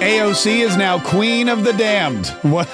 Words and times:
AOC 0.00 0.60
is 0.60 0.76
now 0.76 0.98
queen 0.98 1.48
of 1.48 1.64
the 1.64 1.72
damned. 1.72 2.26
What, 2.42 2.68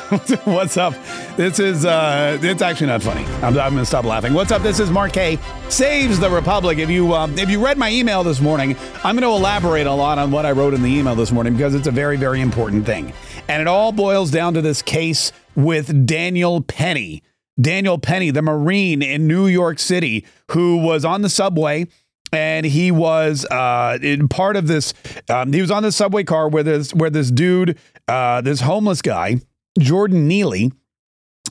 what's 0.44 0.76
up? 0.76 0.94
This 1.36 1.58
is, 1.58 1.84
uh, 1.84 2.38
it's 2.42 2.60
actually 2.60 2.88
not 2.88 3.02
funny. 3.02 3.24
I'm, 3.36 3.58
I'm 3.58 3.72
going 3.72 3.76
to 3.76 3.86
stop 3.86 4.04
laughing. 4.04 4.34
What's 4.34 4.52
up? 4.52 4.62
This 4.62 4.80
is 4.80 4.90
Mark 4.90 5.12
Kaye 5.12 5.38
Saves 5.68 6.18
the 6.18 6.28
Republic. 6.28 6.78
If 6.78 6.90
you, 6.90 7.14
um, 7.14 7.38
if 7.38 7.48
you 7.48 7.64
read 7.64 7.78
my 7.78 7.90
email 7.90 8.22
this 8.22 8.40
morning, 8.40 8.76
I'm 9.02 9.16
going 9.16 9.28
to 9.28 9.36
elaborate 9.36 9.86
a 9.86 9.92
lot 9.92 10.18
on 10.18 10.30
what 10.30 10.44
I 10.44 10.52
wrote 10.52 10.74
in 10.74 10.82
the 10.82 10.88
email 10.88 11.14
this 11.14 11.32
morning 11.32 11.54
because 11.54 11.74
it's 11.74 11.86
a 11.86 11.90
very, 11.90 12.16
very 12.16 12.40
important 12.40 12.84
thing. 12.84 13.12
And 13.48 13.62
it 13.62 13.68
all 13.68 13.92
boils 13.92 14.30
down 14.30 14.54
to 14.54 14.60
this 14.60 14.82
case 14.82 15.32
with 15.54 16.06
Daniel 16.06 16.60
Penny. 16.60 17.22
Daniel 17.60 17.98
Penny, 17.98 18.30
the 18.30 18.42
Marine 18.42 19.02
in 19.02 19.26
New 19.26 19.46
York 19.46 19.78
City, 19.78 20.26
who 20.50 20.78
was 20.78 21.04
on 21.04 21.22
the 21.22 21.28
subway 21.28 21.86
and 22.32 22.64
he 22.64 22.90
was 22.90 23.44
uh, 23.46 23.98
in 24.02 24.28
part 24.28 24.56
of 24.56 24.66
this. 24.66 24.94
Um, 25.28 25.52
he 25.52 25.60
was 25.60 25.70
on 25.70 25.82
the 25.82 25.92
subway 25.92 26.24
car 26.24 26.48
where 26.48 26.62
this 26.62 26.94
where 26.94 27.10
this 27.10 27.30
dude, 27.30 27.78
uh, 28.08 28.40
this 28.40 28.60
homeless 28.60 29.02
guy, 29.02 29.36
Jordan 29.78 30.26
Neely, 30.26 30.72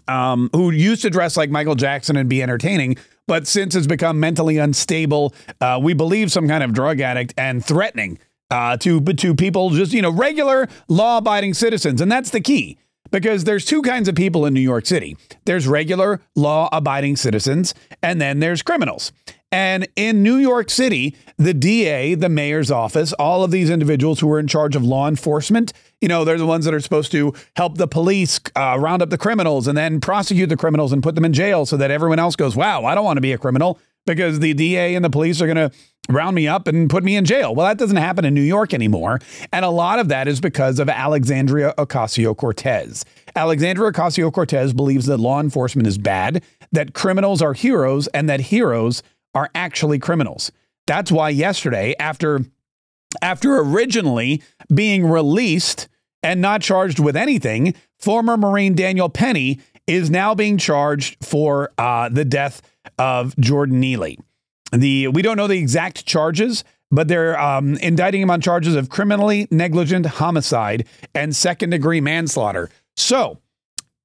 um, 0.08 0.50
who 0.54 0.72
used 0.72 1.04
to 1.04 1.10
dress 1.10 1.38
like 1.38 1.50
Michael 1.50 1.76
Jackson 1.76 2.18
and 2.18 2.28
be 2.28 2.42
entertaining, 2.42 2.98
but 3.28 3.48
since 3.48 3.76
has 3.76 3.88
become 3.88 4.20
mentally 4.20 4.58
unstable, 4.58 5.34
uh, 5.62 5.80
we 5.82 5.94
believe 5.94 6.32
some 6.32 6.48
kind 6.48 6.64
of 6.64 6.74
drug 6.74 7.00
addict 7.00 7.34
and 7.38 7.64
threatening 7.64 8.20
uh, 8.50 8.78
to 8.78 9.02
to 9.02 9.36
people, 9.36 9.70
just 9.70 9.94
you 9.94 10.02
know, 10.02 10.12
regular 10.12 10.68
law 10.88 11.18
abiding 11.20 11.54
citizens, 11.54 12.02
and 12.02 12.12
that's 12.12 12.32
the 12.32 12.42
key. 12.42 12.78
Because 13.10 13.44
there's 13.44 13.66
two 13.66 13.82
kinds 13.82 14.08
of 14.08 14.16
people 14.16 14.46
in 14.46 14.54
New 14.54 14.62
York 14.62 14.86
City. 14.86 15.18
There's 15.44 15.68
regular 15.68 16.22
law 16.34 16.70
abiding 16.72 17.18
citizens, 17.18 17.74
and 18.02 18.22
then 18.22 18.40
there's 18.40 18.62
criminals. 18.62 19.12
And 19.52 19.88
in 19.98 20.24
New 20.24 20.38
York 20.38 20.70
City, 20.70 21.16
the 21.38 21.54
DA, 21.54 22.16
the 22.16 22.30
mayor's 22.30 22.72
office, 22.72 23.12
all 23.14 23.44
of 23.44 23.52
these 23.52 23.70
individuals 23.70 24.22
who 24.22 24.32
are 24.32 24.40
in 24.40 24.48
charge 24.48 24.78
of 24.78 24.84
law 24.84 25.10
enforcement, 25.10 25.74
you 26.00 26.08
know, 26.08 26.24
they're 26.24 26.38
the 26.38 26.46
ones 26.46 26.64
that 26.66 26.74
are 26.74 26.80
supposed 26.80 27.12
to 27.12 27.34
help 27.58 27.78
the 27.78 27.88
police 27.88 28.40
uh, 28.56 28.78
round 28.80 29.02
up 29.02 29.10
the 29.10 29.18
criminals 29.18 29.68
and 29.68 29.78
then 29.78 30.00
prosecute 30.00 30.48
the 30.48 30.56
criminals 30.56 30.94
and 30.94 31.04
put 31.04 31.16
them 31.16 31.26
in 31.26 31.34
jail 31.34 31.66
so 31.66 31.76
that 31.76 31.92
everyone 31.92 32.18
else 32.18 32.38
goes, 32.38 32.56
wow, 32.56 32.86
I 32.86 32.96
don't 32.96 33.04
want 33.04 33.18
to 33.18 33.22
be 33.22 33.34
a 33.34 33.38
criminal 33.38 33.78
because 34.06 34.40
the 34.40 34.54
DA 34.54 34.96
and 34.96 35.04
the 35.04 35.10
police 35.10 35.42
are 35.42 35.48
going 35.48 35.70
to 35.70 35.72
round 36.10 36.34
me 36.36 36.48
up 36.48 36.68
and 36.68 36.90
put 36.90 37.04
me 37.04 37.16
in 37.16 37.26
jail. 37.26 37.54
Well, 37.54 37.68
that 37.68 37.78
doesn't 37.78 37.98
happen 37.98 38.26
in 38.26 38.34
New 38.34 38.42
York 38.42 38.74
anymore. 38.74 39.20
And 39.52 39.66
a 39.66 39.70
lot 39.70 40.00
of 40.00 40.08
that 40.08 40.28
is 40.28 40.40
because 40.40 40.80
of 40.80 40.90
Alexandria 40.90 41.74
Ocasio 41.78 42.36
Cortez. 42.36 43.06
Alexandria 43.36 43.92
Ocasio 43.92 44.32
Cortez 44.32 44.74
believes 44.74 45.06
that 45.06 45.18
law 45.18 45.40
enforcement 45.40 45.88
is 45.88 45.98
bad, 45.98 46.44
that 46.72 46.94
criminals 46.94 47.42
are 47.42 47.54
heroes, 47.54 48.08
and 48.08 48.30
that 48.30 48.40
heroes 48.40 49.04
are 49.34 49.50
actually 49.56 50.00
criminals. 50.00 50.52
That's 50.88 51.12
why 51.12 51.30
yesterday, 51.30 51.96
after 52.00 52.42
after 53.22 53.58
originally 53.58 54.42
being 54.74 55.06
released 55.06 55.90
and 56.24 56.42
not 56.42 56.62
charged 56.62 57.00
with 57.00 57.16
anything, 57.16 57.74
former 58.00 58.38
Marine 58.38 58.74
Daniel 58.74 59.10
Penny 59.10 59.60
is 59.88 60.10
now 60.10 60.34
being 60.34 60.58
charged 60.58 61.18
for 61.26 61.72
uh, 61.78 62.10
the 62.10 62.24
death 62.24 62.62
of 62.98 63.36
Jordan 63.38 63.80
Neely. 63.80 64.18
The 64.72 65.10
we 65.10 65.22
don't 65.22 65.38
know 65.38 65.48
the 65.48 65.58
exact 65.58 66.06
charges, 66.06 66.64
but 66.90 67.08
they're 67.08 67.40
um, 67.40 67.76
indicting 67.78 68.22
him 68.22 68.30
on 68.30 68.40
charges 68.40 68.76
of 68.76 68.90
criminally 68.90 69.48
negligent 69.52 70.06
homicide 70.06 70.88
and 71.14 71.36
second 71.36 71.72
degree 71.72 72.00
manslaughter. 72.00 72.70
So 72.96 73.41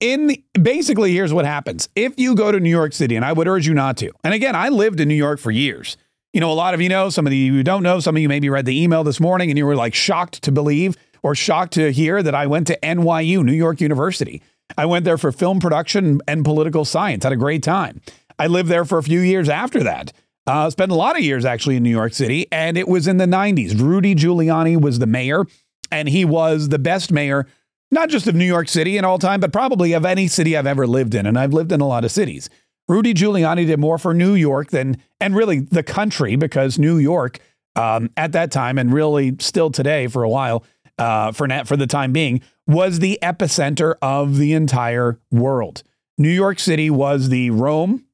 in 0.01 0.29
the, 0.29 0.45
basically 0.61 1.13
here's 1.13 1.33
what 1.33 1.45
happens. 1.45 1.89
If 1.95 2.19
you 2.19 2.35
go 2.35 2.53
to 2.53 2.61
new 2.61 2.71
york 2.71 2.93
city 2.93 3.17
and 3.17 3.25
i 3.25 3.33
would 3.33 3.49
urge 3.49 3.67
you 3.67 3.75
not 3.75 3.97
to 3.99 4.13
and 4.25 4.35
again 4.35 4.55
i 4.55 4.69
lived 4.69 5.01
in 5.01 5.09
new 5.09 5.15
york 5.15 5.39
for 5.41 5.51
years. 5.51 5.97
You 6.33 6.41
know 6.41 6.53
a 6.53 6.55
lot 6.55 6.75
of 6.75 6.83
you 6.83 6.89
know 6.89 7.09
some 7.09 7.27
of 7.27 7.33
you 7.33 7.63
don't 7.63 7.83
know 7.83 8.01
some 8.01 8.17
of 8.17 8.21
you 8.21 8.29
maybe 8.29 8.51
read 8.51 8.67
the 8.67 8.83
email 8.83 9.05
this 9.05 9.21
morning 9.21 9.51
and 9.51 9.57
you 9.57 9.65
were 9.65 9.77
like 9.77 9.95
shocked 9.95 10.43
to 10.43 10.53
believe 10.53 10.97
or 11.23 11.35
shocked 11.35 11.73
to 11.75 11.91
hear 11.93 12.23
that 12.23 12.35
i 12.35 12.47
went 12.47 12.67
to 12.67 12.79
nyu 12.81 13.43
new 13.43 13.53
york 13.53 13.81
university. 13.81 14.43
I 14.77 14.85
went 14.85 15.05
there 15.05 15.17
for 15.17 15.33
film 15.33 15.61
production 15.61 16.21
and 16.27 16.45
political 16.45 16.85
science 16.85 17.23
had 17.25 17.33
a 17.33 17.37
great 17.37 17.63
time. 17.63 18.01
I 18.39 18.49
lived 18.49 18.69
there 18.69 18.85
for 18.85 18.99
a 18.99 19.03
few 19.03 19.21
years 19.21 19.49
after 19.49 19.83
that. 19.85 20.13
Uh, 20.47 20.69
spent 20.69 20.93
a 20.93 20.95
lot 20.95 21.17
of 21.17 21.23
years 21.23 21.45
actually 21.45 21.77
in 21.77 21.83
new 21.83 21.91
york 21.91 22.13
city 22.13 22.47
and 22.53 22.77
it 22.77 22.87
was 22.87 23.09
in 23.09 23.17
the 23.17 23.27
90s 23.27 23.81
rudy 23.81 24.15
giuliani 24.15 24.81
was 24.81 24.99
the 24.99 25.07
mayor 25.07 25.45
and 25.91 26.09
he 26.09 26.25
was 26.25 26.69
the 26.69 26.79
best 26.79 27.11
mayor 27.11 27.47
not 27.91 28.09
just 28.09 28.27
of 28.27 28.35
New 28.35 28.45
York 28.45 28.69
City 28.69 28.97
in 28.97 29.05
all 29.05 29.19
time, 29.19 29.41
but 29.41 29.53
probably 29.53 29.93
of 29.93 30.05
any 30.05 30.29
city 30.29 30.57
I've 30.57 30.67
ever 30.67 30.87
lived 30.87 31.15
in. 31.15 31.27
And 31.27 31.39
I've 31.39 31.53
lived 31.53 31.73
in 31.73 31.81
a 31.81 31.87
lot 31.87 32.05
of 32.05 32.11
cities. 32.11 32.49
Rudy 32.89 33.15
Giuliani 33.15 33.67
did 33.67 33.81
more 33.81 33.99
for 33.99 34.15
New 34.15 34.35
York 34.35 34.71
than, 34.71 35.03
and 35.21 35.35
really 35.35 35.61
the 35.61 35.83
country, 35.83 36.37
because 36.37 36.79
New 36.79 36.99
York 36.99 37.41
um, 37.75 38.11
at 38.17 38.33
that 38.33 38.51
time, 38.51 38.79
and 38.79 38.93
really 38.93 39.37
still 39.41 39.71
today 39.71 40.07
for 40.07 40.23
a 40.23 40.29
while, 40.29 40.65
uh, 40.99 41.33
for, 41.33 41.49
for 41.65 41.77
the 41.77 41.87
time 41.87 42.13
being, 42.13 42.41
was 42.67 43.01
the 43.01 43.19
epicenter 43.23 43.95
of 44.01 44.39
the 44.39 44.53
entire 44.53 45.19
world. 45.31 45.83
New 46.19 46.31
York 46.31 46.59
City 46.59 46.89
was 46.91 47.29
the 47.29 47.51
Rome 47.51 48.05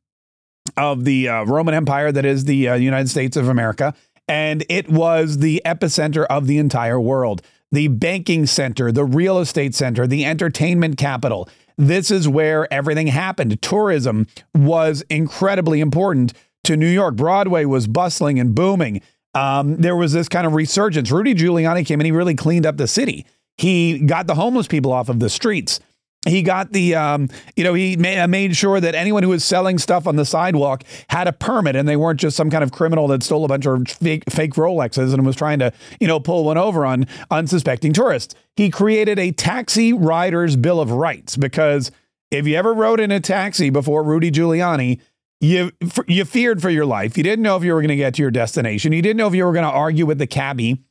of 0.77 1.05
the 1.05 1.29
uh, 1.29 1.45
Roman 1.45 1.75
Empire 1.75 2.11
that 2.11 2.25
is 2.25 2.45
the 2.45 2.69
uh, 2.69 2.75
United 2.75 3.09
States 3.09 3.37
of 3.37 3.49
America, 3.49 3.95
and 4.27 4.65
it 4.69 4.89
was 4.89 5.39
the 5.39 5.63
epicenter 5.65 6.25
of 6.29 6.47
the 6.47 6.59
entire 6.59 7.01
world 7.01 7.43
the 7.73 7.89
banking 7.89 8.47
center, 8.47 8.93
the 8.93 9.05
real 9.05 9.39
estate 9.39 9.75
center, 9.75 10.07
the 10.07 10.25
entertainment 10.25 10.99
capital. 10.99 11.49
This 11.77 12.11
is 12.11 12.29
where 12.29 12.73
everything 12.73 13.09
happened. 13.09 13.61
Tourism 13.63 14.27
was 14.55 15.03
incredibly 15.09 15.81
important 15.81 16.35
to 16.65 16.77
New 16.77 16.89
York. 16.89 17.17
Broadway 17.17 17.65
was 17.65 17.89
bustling 17.89 18.39
and 18.39 18.55
booming. 18.55 19.01
Um, 19.35 19.77
there 19.79 19.97
was 19.97 20.13
this 20.13 20.29
kind 20.29 20.47
of 20.47 20.53
resurgence. 20.53 21.11
Rudy 21.11 21.35
Giuliani 21.35 21.85
came 21.87 21.99
and 21.99 22.07
he 22.07 22.13
really 22.13 22.35
cleaned 22.35 22.67
up 22.67 22.77
the 22.77 22.87
city. 22.87 23.27
He 23.57 24.01
got 24.01 24.27
the 24.27 24.35
homeless 24.35 24.67
people 24.67 24.93
off 24.93 25.09
of 25.09 25.19
the 25.19 25.31
streets 25.31 25.81
he 26.27 26.43
got 26.43 26.73
the 26.73 26.95
um, 26.95 27.29
you 27.57 27.65
know 27.65 27.75
he 27.75 27.97
ma- 27.97 28.27
made 28.27 28.57
sure 28.57 28.81
that 28.81 28.95
anyone 28.95 29.23
who 29.23 29.29
was 29.29 29.45
selling 29.45 29.79
stuff 29.79 30.07
on 30.07 30.17
the 30.17 30.25
sidewalk 30.25 30.85
had 31.09 31.27
a 31.27 31.33
permit 31.33 31.77
and 31.77 31.89
they 31.89 31.97
weren't 31.97 32.21
just 32.21 32.37
some 32.37 32.51
kind 32.51 32.63
of 32.63 32.73
criminal 32.73 33.09
that 33.09 33.23
stole 33.23 33.45
a 33.45 33.49
bunch 33.49 33.67
of 33.67 33.89
fake, 33.89 34.25
fake 34.31 34.55
rolexes 34.55 35.13
and 35.13 35.27
was 35.27 35.37
trying 35.37 35.59
to 35.59 35.73
you 36.01 36.07
know 36.07 36.21
pull 36.21 36.45
one 36.45 36.59
over 36.59 36.87
on 36.87 37.07
unsuspecting 37.31 37.93
tourists. 37.93 38.35
He 38.57 38.71
created 38.71 39.19
a 39.19 39.33
taxi 39.33 39.93
riders 39.93 40.57
bill 40.57 40.81
of 40.81 40.91
rights 40.91 41.37
because 41.37 41.91
if 42.31 42.47
you 42.47 42.57
ever 42.57 42.73
rode 42.73 43.01
in 43.01 43.11
a 43.11 43.21
taxi 43.21 43.71
before 43.71 44.03
rudy 44.03 44.31
giuliani 44.31 45.01
you 45.41 45.73
you 46.07 46.25
feared 46.25 46.63
for 46.63 46.71
your 46.71 46.87
life. 46.87 47.19
You 47.19 47.25
didn't 47.25 47.43
know 47.43 47.57
if 47.57 47.65
you 47.65 47.75
were 47.75 47.81
going 47.81 47.89
to 47.89 47.97
get 47.97 48.15
to 48.15 48.23
your 48.23 48.31
destination. 48.31 48.93
You 48.93 49.03
didn't 49.03 49.17
know 49.17 49.27
if 49.27 49.35
you 49.35 49.45
were 49.45 49.53
going 49.53 49.65
to 49.65 49.71
argue 49.71 50.07
with 50.07 50.19
the 50.19 50.27
cabbie 50.29 50.85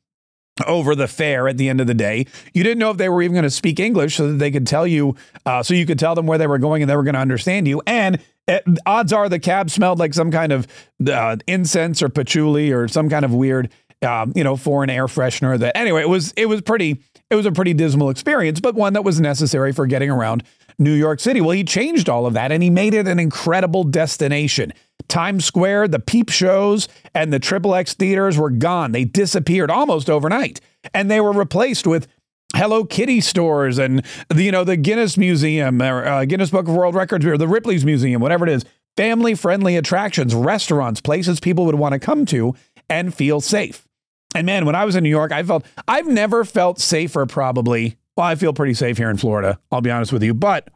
over 0.67 0.95
the 0.95 1.07
fare 1.07 1.47
at 1.47 1.57
the 1.57 1.69
end 1.69 1.81
of 1.81 1.87
the 1.87 1.93
day. 1.93 2.25
You 2.53 2.63
didn't 2.63 2.79
know 2.79 2.91
if 2.91 2.97
they 2.97 3.09
were 3.09 3.21
even 3.21 3.33
going 3.33 3.43
to 3.43 3.49
speak 3.49 3.79
English 3.79 4.15
so 4.15 4.31
that 4.31 4.37
they 4.37 4.51
could 4.51 4.67
tell 4.67 4.85
you, 4.85 5.15
uh, 5.45 5.63
so 5.63 5.73
you 5.73 5.85
could 5.85 5.99
tell 5.99 6.15
them 6.15 6.27
where 6.27 6.37
they 6.37 6.47
were 6.47 6.57
going 6.57 6.81
and 6.83 6.89
they 6.89 6.95
were 6.95 7.03
going 7.03 7.15
to 7.15 7.21
understand 7.21 7.67
you. 7.67 7.81
And 7.87 8.19
it, 8.47 8.63
uh, 8.67 8.75
odds 8.85 9.13
are 9.13 9.29
the 9.29 9.39
cab 9.39 9.69
smelled 9.69 9.99
like 9.99 10.13
some 10.13 10.31
kind 10.31 10.51
of 10.51 10.67
uh, 11.07 11.37
incense 11.47 12.01
or 12.01 12.09
patchouli 12.09 12.71
or 12.71 12.87
some 12.87 13.09
kind 13.09 13.25
of 13.25 13.33
weird, 13.33 13.69
um, 14.01 14.33
you 14.35 14.43
know, 14.43 14.55
foreign 14.55 14.89
air 14.89 15.07
freshener. 15.07 15.57
That 15.57 15.77
anyway, 15.77 16.01
it 16.01 16.09
was 16.09 16.33
it 16.35 16.47
was 16.47 16.61
pretty. 16.61 17.01
It 17.29 17.35
was 17.35 17.45
a 17.45 17.51
pretty 17.53 17.73
dismal 17.73 18.09
experience, 18.09 18.59
but 18.59 18.75
one 18.75 18.91
that 18.91 19.05
was 19.05 19.21
necessary 19.21 19.71
for 19.71 19.87
getting 19.87 20.09
around 20.09 20.43
New 20.77 20.93
York 20.93 21.21
City. 21.21 21.39
Well, 21.39 21.51
he 21.51 21.63
changed 21.63 22.09
all 22.09 22.25
of 22.25 22.33
that 22.33 22.51
and 22.51 22.61
he 22.61 22.69
made 22.69 22.93
it 22.93 23.07
an 23.07 23.19
incredible 23.19 23.85
destination. 23.85 24.73
Times 25.11 25.43
Square, 25.43 25.89
the 25.89 25.99
peep 25.99 26.29
shows, 26.29 26.87
and 27.13 27.33
the 27.33 27.39
Triple 27.39 27.75
X 27.75 27.93
theaters 27.93 28.37
were 28.37 28.49
gone. 28.49 28.93
They 28.93 29.03
disappeared 29.03 29.69
almost 29.69 30.09
overnight. 30.09 30.61
And 30.93 31.11
they 31.11 31.19
were 31.19 31.33
replaced 31.33 31.85
with 31.85 32.07
Hello 32.55 32.85
Kitty 32.85 33.19
stores 33.19 33.77
and 33.77 34.05
the, 34.29 34.43
you 34.43 34.53
know 34.53 34.63
the 34.63 34.77
Guinness 34.77 35.17
Museum 35.17 35.81
or 35.81 36.05
uh, 36.05 36.23
Guinness 36.23 36.49
Book 36.49 36.67
of 36.69 36.73
World 36.73 36.95
Records 36.95 37.25
or 37.25 37.37
the 37.37 37.47
Ripley's 37.47 37.83
Museum, 37.83 38.21
whatever 38.21 38.47
it 38.47 38.53
is. 38.53 38.63
Family 38.95 39.35
friendly 39.35 39.75
attractions, 39.75 40.33
restaurants, 40.33 41.01
places 41.01 41.41
people 41.41 41.65
would 41.65 41.75
want 41.75 41.91
to 41.91 41.99
come 41.99 42.25
to 42.27 42.55
and 42.89 43.13
feel 43.13 43.41
safe. 43.41 43.85
And 44.33 44.45
man, 44.45 44.65
when 44.65 44.75
I 44.75 44.85
was 44.85 44.95
in 44.95 45.03
New 45.03 45.09
York, 45.09 45.33
I 45.33 45.43
felt 45.43 45.65
I've 45.89 46.07
never 46.07 46.45
felt 46.45 46.79
safer. 46.79 47.25
Probably, 47.25 47.97
well, 48.15 48.27
I 48.27 48.35
feel 48.35 48.53
pretty 48.53 48.75
safe 48.75 48.97
here 48.97 49.09
in 49.09 49.17
Florida. 49.17 49.59
I'll 49.73 49.81
be 49.81 49.91
honest 49.91 50.13
with 50.13 50.23
you, 50.23 50.33
but. 50.33 50.69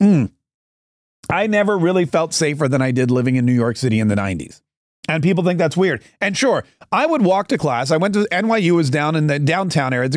Mm, 0.00 0.30
I 1.30 1.46
never 1.46 1.78
really 1.78 2.04
felt 2.04 2.34
safer 2.34 2.68
than 2.68 2.82
I 2.82 2.90
did 2.90 3.10
living 3.10 3.36
in 3.36 3.44
New 3.44 3.52
York 3.52 3.76
City 3.76 4.00
in 4.00 4.08
the 4.08 4.16
90s. 4.16 4.60
And 5.08 5.22
people 5.22 5.42
think 5.42 5.58
that's 5.58 5.76
weird. 5.76 6.02
And 6.20 6.36
sure, 6.36 6.64
I 6.92 7.06
would 7.06 7.22
walk 7.22 7.48
to 7.48 7.58
class. 7.58 7.90
I 7.90 7.96
went 7.96 8.14
to 8.14 8.28
NYU 8.30 8.72
was 8.72 8.90
down 8.90 9.16
in 9.16 9.26
the 9.26 9.38
downtown 9.38 9.92
area. 9.92 10.08
It's, 10.12 10.16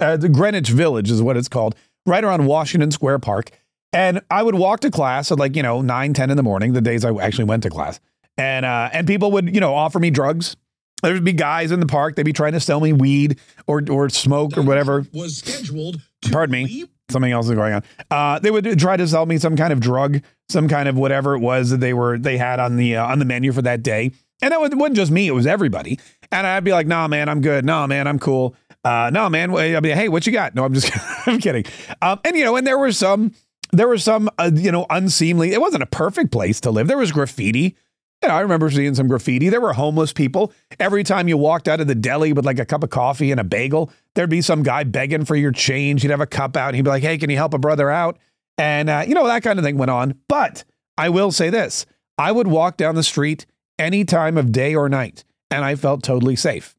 uh, 0.00 0.16
the 0.16 0.28
Greenwich 0.28 0.70
Village 0.70 1.10
is 1.10 1.20
what 1.20 1.36
it's 1.36 1.48
called, 1.48 1.74
right 2.06 2.22
around 2.22 2.46
Washington 2.46 2.90
Square 2.90 3.18
Park. 3.20 3.50
And 3.92 4.22
I 4.30 4.42
would 4.42 4.54
walk 4.54 4.80
to 4.80 4.90
class 4.90 5.30
at 5.32 5.38
like, 5.38 5.54
you 5.54 5.62
know, 5.62 5.82
9, 5.82 6.14
10 6.14 6.30
in 6.30 6.36
the 6.36 6.42
morning, 6.42 6.72
the 6.72 6.80
days 6.80 7.04
I 7.04 7.12
actually 7.14 7.44
went 7.44 7.62
to 7.64 7.70
class. 7.70 8.00
And 8.38 8.64
uh, 8.64 8.88
and 8.92 9.06
people 9.06 9.30
would, 9.32 9.54
you 9.54 9.60
know, 9.60 9.74
offer 9.74 9.98
me 9.98 10.08
drugs. 10.08 10.56
There 11.02 11.12
would 11.12 11.24
be 11.24 11.34
guys 11.34 11.70
in 11.72 11.80
the 11.80 11.86
park. 11.86 12.16
They'd 12.16 12.22
be 12.22 12.32
trying 12.32 12.52
to 12.52 12.60
sell 12.60 12.80
me 12.80 12.94
weed 12.94 13.38
or 13.66 13.82
or 13.90 14.08
smoke 14.08 14.56
or 14.56 14.62
whatever. 14.62 15.04
Was 15.12 15.38
scheduled. 15.38 16.00
Pardon 16.30 16.52
me 16.52 16.86
something 17.12 17.32
else 17.32 17.46
is 17.46 17.54
going 17.54 17.74
on. 17.74 17.82
Uh, 18.10 18.38
they 18.38 18.50
would 18.50 18.78
try 18.78 18.96
to 18.96 19.06
sell 19.06 19.26
me 19.26 19.38
some 19.38 19.56
kind 19.56 19.72
of 19.72 19.80
drug, 19.80 20.22
some 20.48 20.68
kind 20.68 20.88
of 20.88 20.96
whatever 20.96 21.34
it 21.34 21.40
was 21.40 21.70
that 21.70 21.80
they 21.80 21.94
were 21.94 22.18
they 22.18 22.36
had 22.38 22.58
on 22.60 22.76
the 22.76 22.96
uh, 22.96 23.06
on 23.06 23.18
the 23.18 23.24
menu 23.24 23.52
for 23.52 23.62
that 23.62 23.82
day. 23.82 24.10
And 24.40 24.52
it 24.52 24.58
wasn't 24.58 24.96
just 24.96 25.12
me; 25.12 25.28
it 25.28 25.32
was 25.32 25.46
everybody. 25.46 26.00
And 26.32 26.46
I'd 26.46 26.64
be 26.64 26.72
like, 26.72 26.86
"Nah, 26.86 27.06
man, 27.08 27.28
I'm 27.28 27.40
good. 27.40 27.64
Nah, 27.64 27.86
man, 27.86 28.06
I'm 28.08 28.18
cool." 28.18 28.56
Uh, 28.84 29.10
no, 29.12 29.28
man. 29.28 29.54
I 29.54 29.80
mean, 29.80 29.96
hey, 29.96 30.08
what 30.08 30.26
you 30.26 30.32
got? 30.32 30.54
No, 30.54 30.64
I'm 30.64 30.74
just 30.74 30.90
I'm 31.28 31.38
kidding. 31.38 31.64
Um, 32.00 32.18
and 32.24 32.36
you 32.36 32.44
know, 32.44 32.56
and 32.56 32.66
there 32.66 32.78
were 32.78 32.92
some 32.92 33.32
there 33.72 33.88
was 33.88 34.02
some 34.02 34.28
uh, 34.38 34.50
you 34.52 34.72
know 34.72 34.86
unseemly. 34.90 35.52
It 35.52 35.60
wasn't 35.60 35.82
a 35.82 35.86
perfect 35.86 36.32
place 36.32 36.60
to 36.62 36.70
live. 36.70 36.88
There 36.88 36.98
was 36.98 37.12
graffiti. 37.12 37.76
You 38.22 38.28
know, 38.28 38.34
I 38.34 38.40
remember 38.40 38.70
seeing 38.70 38.94
some 38.94 39.08
graffiti. 39.08 39.48
There 39.48 39.60
were 39.60 39.72
homeless 39.72 40.12
people. 40.12 40.52
Every 40.78 41.02
time 41.02 41.26
you 41.26 41.36
walked 41.36 41.66
out 41.66 41.80
of 41.80 41.88
the 41.88 41.94
deli 41.96 42.32
with 42.32 42.46
like 42.46 42.60
a 42.60 42.64
cup 42.64 42.84
of 42.84 42.90
coffee 42.90 43.32
and 43.32 43.40
a 43.40 43.44
bagel, 43.44 43.90
there'd 44.14 44.30
be 44.30 44.42
some 44.42 44.62
guy 44.62 44.84
begging 44.84 45.24
for 45.24 45.34
your 45.34 45.50
change. 45.50 46.02
He'd 46.02 46.12
have 46.12 46.20
a 46.20 46.26
cup 46.26 46.56
out 46.56 46.68
and 46.68 46.76
he'd 46.76 46.82
be 46.82 46.90
like, 46.90 47.02
"Hey, 47.02 47.18
can 47.18 47.30
you 47.30 47.36
help 47.36 47.52
a 47.52 47.58
brother 47.58 47.90
out?" 47.90 48.18
And 48.58 48.88
uh, 48.88 49.04
you 49.06 49.14
know 49.14 49.26
that 49.26 49.42
kind 49.42 49.58
of 49.58 49.64
thing 49.64 49.76
went 49.76 49.90
on. 49.90 50.14
But 50.28 50.62
I 50.96 51.08
will 51.08 51.32
say 51.32 51.50
this: 51.50 51.84
I 52.16 52.30
would 52.30 52.46
walk 52.46 52.76
down 52.76 52.94
the 52.94 53.02
street 53.02 53.44
any 53.76 54.04
time 54.04 54.38
of 54.38 54.52
day 54.52 54.74
or 54.76 54.88
night, 54.88 55.24
and 55.50 55.64
I 55.64 55.74
felt 55.74 56.04
totally 56.04 56.36
safe. 56.36 56.76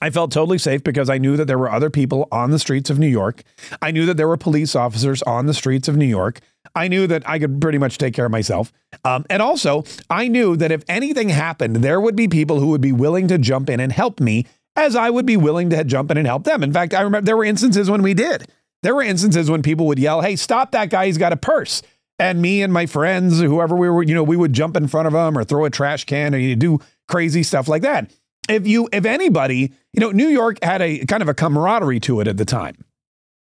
I 0.00 0.10
felt 0.10 0.32
totally 0.32 0.58
safe 0.58 0.82
because 0.82 1.08
I 1.08 1.18
knew 1.18 1.36
that 1.36 1.46
there 1.46 1.58
were 1.58 1.70
other 1.70 1.90
people 1.90 2.28
on 2.32 2.50
the 2.50 2.58
streets 2.58 2.90
of 2.90 2.98
New 2.98 3.08
York. 3.08 3.42
I 3.80 3.90
knew 3.90 4.06
that 4.06 4.16
there 4.16 4.28
were 4.28 4.36
police 4.36 4.74
officers 4.74 5.22
on 5.22 5.46
the 5.46 5.54
streets 5.54 5.88
of 5.88 5.96
New 5.96 6.04
York. 6.06 6.40
I 6.74 6.88
knew 6.88 7.06
that 7.06 7.28
I 7.28 7.38
could 7.38 7.60
pretty 7.60 7.78
much 7.78 7.98
take 7.98 8.14
care 8.14 8.26
of 8.26 8.32
myself. 8.32 8.72
Um, 9.04 9.24
and 9.30 9.40
also, 9.40 9.84
I 10.10 10.28
knew 10.28 10.56
that 10.56 10.72
if 10.72 10.82
anything 10.88 11.28
happened, 11.28 11.76
there 11.76 12.00
would 12.00 12.16
be 12.16 12.28
people 12.28 12.60
who 12.60 12.68
would 12.68 12.80
be 12.80 12.92
willing 12.92 13.28
to 13.28 13.38
jump 13.38 13.70
in 13.70 13.80
and 13.80 13.92
help 13.92 14.20
me, 14.20 14.46
as 14.76 14.96
I 14.96 15.10
would 15.10 15.26
be 15.26 15.36
willing 15.36 15.70
to 15.70 15.84
jump 15.84 16.10
in 16.10 16.16
and 16.16 16.26
help 16.26 16.44
them. 16.44 16.62
In 16.62 16.72
fact, 16.72 16.94
I 16.94 17.02
remember 17.02 17.26
there 17.26 17.36
were 17.36 17.44
instances 17.44 17.90
when 17.90 18.02
we 18.02 18.14
did. 18.14 18.46
There 18.82 18.94
were 18.94 19.02
instances 19.02 19.50
when 19.50 19.62
people 19.62 19.86
would 19.86 19.98
yell, 19.98 20.20
Hey, 20.20 20.36
stop 20.36 20.72
that 20.72 20.90
guy. 20.90 21.06
He's 21.06 21.18
got 21.18 21.32
a 21.32 21.36
purse. 21.36 21.82
And 22.18 22.40
me 22.40 22.62
and 22.62 22.72
my 22.72 22.86
friends, 22.86 23.40
whoever 23.40 23.74
we 23.74 23.88
were, 23.88 24.02
you 24.02 24.14
know, 24.14 24.22
we 24.22 24.36
would 24.36 24.52
jump 24.52 24.76
in 24.76 24.86
front 24.86 25.06
of 25.06 25.12
them 25.12 25.36
or 25.36 25.44
throw 25.44 25.64
a 25.64 25.70
trash 25.70 26.04
can 26.04 26.34
or 26.34 26.38
you 26.38 26.54
do 26.54 26.78
crazy 27.08 27.42
stuff 27.42 27.66
like 27.66 27.82
that 27.82 28.10
if 28.48 28.66
you 28.66 28.88
if 28.92 29.04
anybody, 29.04 29.72
you 29.92 30.00
know, 30.00 30.10
New 30.10 30.28
York 30.28 30.62
had 30.62 30.82
a 30.82 31.04
kind 31.06 31.22
of 31.22 31.28
a 31.28 31.34
camaraderie 31.34 32.00
to 32.00 32.20
it 32.20 32.28
at 32.28 32.36
the 32.36 32.44
time. 32.44 32.76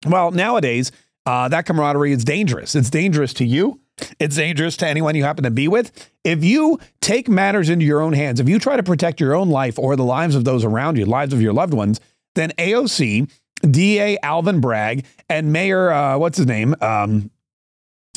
Well, 0.07 0.31
nowadays, 0.31 0.93
uh, 1.27 1.49
that 1.49 1.67
camaraderie 1.67 2.13
is 2.13 2.25
dangerous. 2.25 2.75
It's 2.75 2.91
dangerous 2.91 3.33
to 3.35 3.45
you. 3.45 3.81
It's 4.19 4.37
dangerous 4.37 4.77
to 4.79 4.89
anyone 4.89 5.15
you 5.15 5.25
happen 5.25 5.45
to 5.45 5.51
be 5.51 5.69
with. 5.69 6.11
If 6.25 6.43
you 6.43 6.79
take 7.01 7.29
matters 7.29 7.69
into 7.69 7.85
your 7.85 8.01
own 8.01 8.15
hands, 8.15 8.41
if 8.41 8.49
you 8.49 8.59
try 8.59 8.77
to 8.77 8.83
protect 8.83 9.21
your 9.21 9.35
own 9.35 9.51
life 9.51 9.79
or 9.79 9.97
the 9.97 10.05
lives 10.05 10.35
of 10.35 10.45
those 10.45 10.65
around 10.65 10.97
you, 10.97 11.05
lives 11.05 11.33
of 11.33 11.43
your 11.43 11.53
loved 11.53 11.75
ones, 11.75 12.01
then 12.35 12.51
AOC, 12.59 13.31
DA 13.71 14.19
Alvin 14.23 14.61
Bragg, 14.61 15.05
and 15.29 15.53
Mayor, 15.53 15.91
uh, 15.91 16.17
what's 16.19 16.39
his 16.39 16.47
name? 16.47 16.75
Um, 16.81 17.31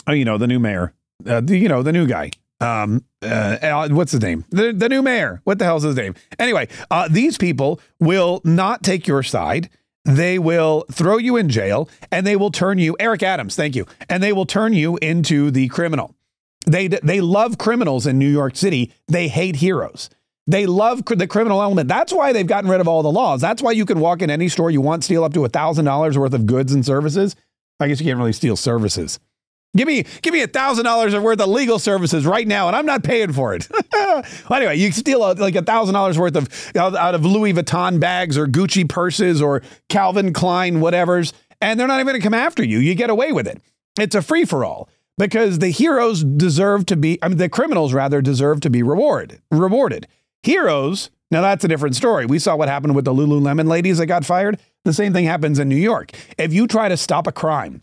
oh, 0.07 0.13
you 0.13 0.25
know, 0.25 0.37
the 0.37 0.47
new 0.47 0.59
mayor, 0.59 0.93
uh, 1.27 1.41
the, 1.41 1.57
you 1.57 1.67
know, 1.67 1.83
the 1.83 1.91
new 1.91 2.07
guy, 2.07 2.31
um, 2.61 3.03
uh, 3.21 3.89
what's 3.89 4.13
his 4.13 4.21
name? 4.21 4.45
The, 4.49 4.71
the 4.71 4.87
new 4.87 5.01
mayor. 5.01 5.41
What 5.43 5.59
the 5.59 5.65
hell's 5.65 5.83
his 5.83 5.97
name? 5.97 6.15
Anyway, 6.39 6.69
uh, 6.89 7.07
these 7.09 7.37
people 7.37 7.81
will 7.99 8.41
not 8.45 8.83
take 8.83 9.07
your 9.07 9.23
side. 9.23 9.69
They 10.05 10.37
will 10.37 10.85
throw 10.91 11.17
you 11.17 11.37
in 11.37 11.49
jail 11.49 11.89
and 12.11 12.27
they 12.27 12.35
will 12.35 12.51
turn 12.51 12.77
you, 12.77 12.95
Eric 12.99 13.23
Adams, 13.23 13.55
thank 13.55 13.75
you, 13.75 13.85
and 14.09 14.21
they 14.21 14.33
will 14.33 14.45
turn 14.45 14.73
you 14.73 14.97
into 14.97 15.49
the 15.49 15.67
criminal. 15.69 16.15
They, 16.65 16.87
they 16.87 17.21
love 17.21 17.57
criminals 17.57 18.05
in 18.05 18.17
New 18.17 18.29
York 18.29 18.55
City. 18.55 18.93
They 19.07 19.27
hate 19.27 19.57
heroes. 19.57 20.09
They 20.45 20.65
love 20.65 21.05
the 21.05 21.27
criminal 21.27 21.61
element. 21.61 21.87
That's 21.87 22.11
why 22.11 22.33
they've 22.33 22.47
gotten 22.47 22.69
rid 22.69 22.81
of 22.81 22.87
all 22.87 23.01
the 23.01 23.11
laws. 23.11 23.39
That's 23.39 23.61
why 23.61 23.71
you 23.71 23.85
can 23.85 23.99
walk 23.99 24.21
in 24.21 24.29
any 24.29 24.49
store 24.49 24.69
you 24.69 24.81
want, 24.81 25.03
steal 25.05 25.23
up 25.23 25.33
to 25.33 25.39
$1,000 25.39 26.17
worth 26.17 26.33
of 26.33 26.45
goods 26.45 26.73
and 26.73 26.85
services. 26.85 27.35
I 27.79 27.87
guess 27.87 27.99
you 27.99 28.05
can't 28.05 28.19
really 28.19 28.33
steal 28.33 28.57
services. 28.57 29.19
Give 29.75 29.87
me 29.87 30.05
give 30.21 30.33
me 30.33 30.41
a 30.41 30.47
thousand 30.47 30.85
dollars 30.85 31.15
worth 31.15 31.41
of 31.41 31.49
legal 31.49 31.79
services 31.79 32.25
right 32.27 32.47
now, 32.47 32.67
and 32.67 32.75
I'm 32.75 32.85
not 32.85 33.03
paying 33.03 33.33
for 33.33 33.55
it. 33.55 33.67
well, 33.93 34.23
anyway, 34.51 34.77
you 34.77 34.91
steal 34.91 35.23
a, 35.23 35.33
like 35.33 35.55
a 35.55 35.63
thousand 35.63 35.95
dollars 35.95 36.19
worth 36.19 36.35
of 36.35 36.47
out 36.75 37.15
of 37.15 37.25
Louis 37.25 37.53
Vuitton 37.53 37.99
bags 37.99 38.37
or 38.37 38.45
Gucci 38.45 38.87
purses 38.87 39.41
or 39.41 39.63
Calvin 39.89 40.31
Klein 40.31 40.79
whatever's, 40.79 41.33
and 41.59 41.79
they're 41.79 41.87
not 41.87 41.95
even 41.95 42.07
going 42.07 42.21
to 42.21 42.23
come 42.23 42.35
after 42.35 42.63
you. 42.63 42.77
You 42.79 42.93
get 42.93 43.09
away 43.09 43.31
with 43.31 43.47
it. 43.47 43.61
It's 43.99 44.15
a 44.15 44.21
free 44.21 44.45
for 44.45 44.63
all 44.63 44.89
because 45.17 45.57
the 45.57 45.69
heroes 45.69 46.23
deserve 46.23 46.85
to 46.87 46.95
be. 46.95 47.17
I 47.23 47.29
mean, 47.29 47.37
the 47.37 47.49
criminals 47.49 47.93
rather 47.93 48.21
deserve 48.21 48.61
to 48.61 48.69
be 48.69 48.83
rewarded. 48.83 49.41
Rewarded 49.49 50.07
heroes. 50.43 51.09
Now 51.31 51.41
that's 51.41 51.63
a 51.63 51.67
different 51.67 51.95
story. 51.95 52.27
We 52.27 52.37
saw 52.37 52.55
what 52.55 52.69
happened 52.69 52.93
with 52.95 53.05
the 53.05 53.13
Lululemon 53.13 53.67
ladies 53.67 53.97
that 53.97 54.05
got 54.05 54.23
fired. 54.23 54.59
The 54.85 54.93
same 54.93 55.13
thing 55.13 55.25
happens 55.25 55.57
in 55.57 55.67
New 55.67 55.75
York. 55.75 56.11
If 56.37 56.53
you 56.53 56.67
try 56.67 56.89
to 56.89 56.97
stop 56.97 57.25
a 57.25 57.31
crime 57.31 57.81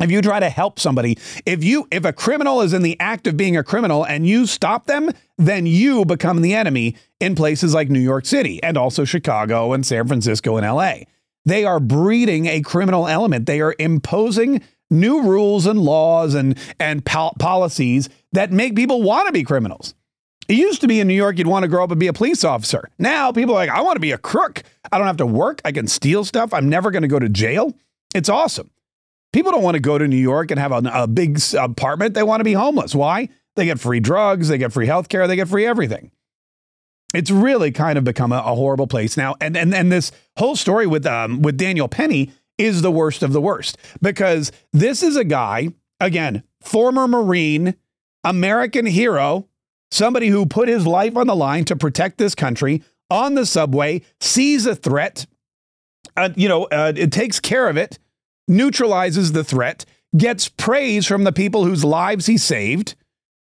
if 0.00 0.10
you 0.10 0.22
try 0.22 0.40
to 0.40 0.48
help 0.48 0.78
somebody 0.78 1.16
if 1.46 1.62
you 1.62 1.86
if 1.90 2.04
a 2.04 2.12
criminal 2.12 2.60
is 2.60 2.72
in 2.72 2.82
the 2.82 2.98
act 3.00 3.26
of 3.26 3.36
being 3.36 3.56
a 3.56 3.64
criminal 3.64 4.04
and 4.04 4.26
you 4.26 4.46
stop 4.46 4.86
them 4.86 5.10
then 5.38 5.66
you 5.66 6.04
become 6.04 6.42
the 6.42 6.54
enemy 6.54 6.96
in 7.20 7.34
places 7.34 7.74
like 7.74 7.88
New 7.88 8.00
York 8.00 8.26
City 8.26 8.62
and 8.62 8.76
also 8.76 9.04
Chicago 9.04 9.72
and 9.72 9.84
San 9.84 10.06
Francisco 10.06 10.56
and 10.56 10.66
LA 10.66 11.04
they 11.44 11.64
are 11.64 11.80
breeding 11.80 12.46
a 12.46 12.60
criminal 12.60 13.06
element 13.06 13.46
they 13.46 13.60
are 13.60 13.74
imposing 13.78 14.62
new 14.90 15.22
rules 15.22 15.66
and 15.66 15.78
laws 15.78 16.34
and 16.34 16.58
and 16.78 17.04
pol- 17.04 17.34
policies 17.38 18.08
that 18.32 18.52
make 18.52 18.74
people 18.74 19.02
want 19.02 19.26
to 19.26 19.32
be 19.32 19.44
criminals 19.44 19.94
it 20.50 20.56
used 20.56 20.80
to 20.80 20.88
be 20.88 20.98
in 20.98 21.06
New 21.06 21.14
York, 21.14 21.38
you'd 21.38 21.46
want 21.46 21.62
to 21.62 21.68
grow 21.68 21.84
up 21.84 21.92
and 21.92 22.00
be 22.00 22.08
a 22.08 22.12
police 22.12 22.42
officer. 22.42 22.90
Now 22.98 23.30
people 23.30 23.54
are 23.54 23.58
like, 23.58 23.70
I 23.70 23.82
want 23.82 23.94
to 23.94 24.00
be 24.00 24.10
a 24.10 24.18
crook. 24.18 24.64
I 24.90 24.98
don't 24.98 25.06
have 25.06 25.18
to 25.18 25.26
work. 25.26 25.60
I 25.64 25.70
can 25.70 25.86
steal 25.86 26.24
stuff. 26.24 26.52
I'm 26.52 26.68
never 26.68 26.90
going 26.90 27.02
to 27.02 27.08
go 27.08 27.20
to 27.20 27.28
jail. 27.28 27.72
It's 28.16 28.28
awesome. 28.28 28.68
People 29.32 29.52
don't 29.52 29.62
want 29.62 29.76
to 29.76 29.80
go 29.80 29.96
to 29.96 30.08
New 30.08 30.16
York 30.16 30.50
and 30.50 30.58
have 30.58 30.72
a, 30.72 30.82
a 30.92 31.06
big 31.06 31.40
apartment. 31.58 32.14
They 32.14 32.22
want 32.22 32.40
to 32.40 32.44
be 32.44 32.52
homeless. 32.52 32.94
Why? 32.94 33.28
They 33.56 33.64
get 33.64 33.80
free 33.80 34.00
drugs, 34.00 34.48
they 34.48 34.58
get 34.58 34.72
free 34.72 34.86
health 34.86 35.08
care, 35.08 35.26
they 35.26 35.36
get 35.36 35.48
free 35.48 35.66
everything. 35.66 36.10
It's 37.12 37.30
really 37.30 37.72
kind 37.72 37.98
of 37.98 38.04
become 38.04 38.32
a, 38.32 38.38
a, 38.38 38.54
horrible 38.54 38.86
place 38.86 39.16
now. 39.16 39.34
And, 39.40 39.56
and, 39.56 39.74
and 39.74 39.90
this 39.90 40.12
whole 40.38 40.54
story 40.54 40.86
with, 40.86 41.04
um, 41.06 41.42
with 41.42 41.56
Daniel 41.56 41.88
Penny 41.88 42.30
is 42.56 42.82
the 42.82 42.90
worst 42.90 43.22
of 43.22 43.32
the 43.32 43.40
worst 43.40 43.76
because 44.00 44.52
this 44.72 45.02
is 45.02 45.16
a 45.16 45.24
guy, 45.24 45.68
again, 45.98 46.44
former 46.60 47.08
Marine, 47.08 47.74
American 48.22 48.86
hero, 48.86 49.48
somebody 49.90 50.28
who 50.28 50.46
put 50.46 50.68
his 50.68 50.86
life 50.86 51.16
on 51.16 51.26
the 51.26 51.34
line 51.34 51.64
to 51.64 51.74
protect 51.74 52.18
this 52.18 52.36
country 52.36 52.82
on 53.10 53.34
the 53.34 53.44
subway, 53.44 54.02
sees 54.20 54.66
a 54.66 54.76
threat, 54.76 55.26
uh, 56.16 56.30
you 56.36 56.48
know, 56.48 56.64
uh, 56.66 56.92
it 56.94 57.10
takes 57.10 57.40
care 57.40 57.68
of 57.68 57.76
it 57.76 57.98
neutralizes 58.50 59.32
the 59.32 59.44
threat, 59.44 59.86
gets 60.16 60.48
praise 60.48 61.06
from 61.06 61.24
the 61.24 61.32
people 61.32 61.64
whose 61.64 61.84
lives 61.84 62.26
he 62.26 62.36
saved, 62.36 62.94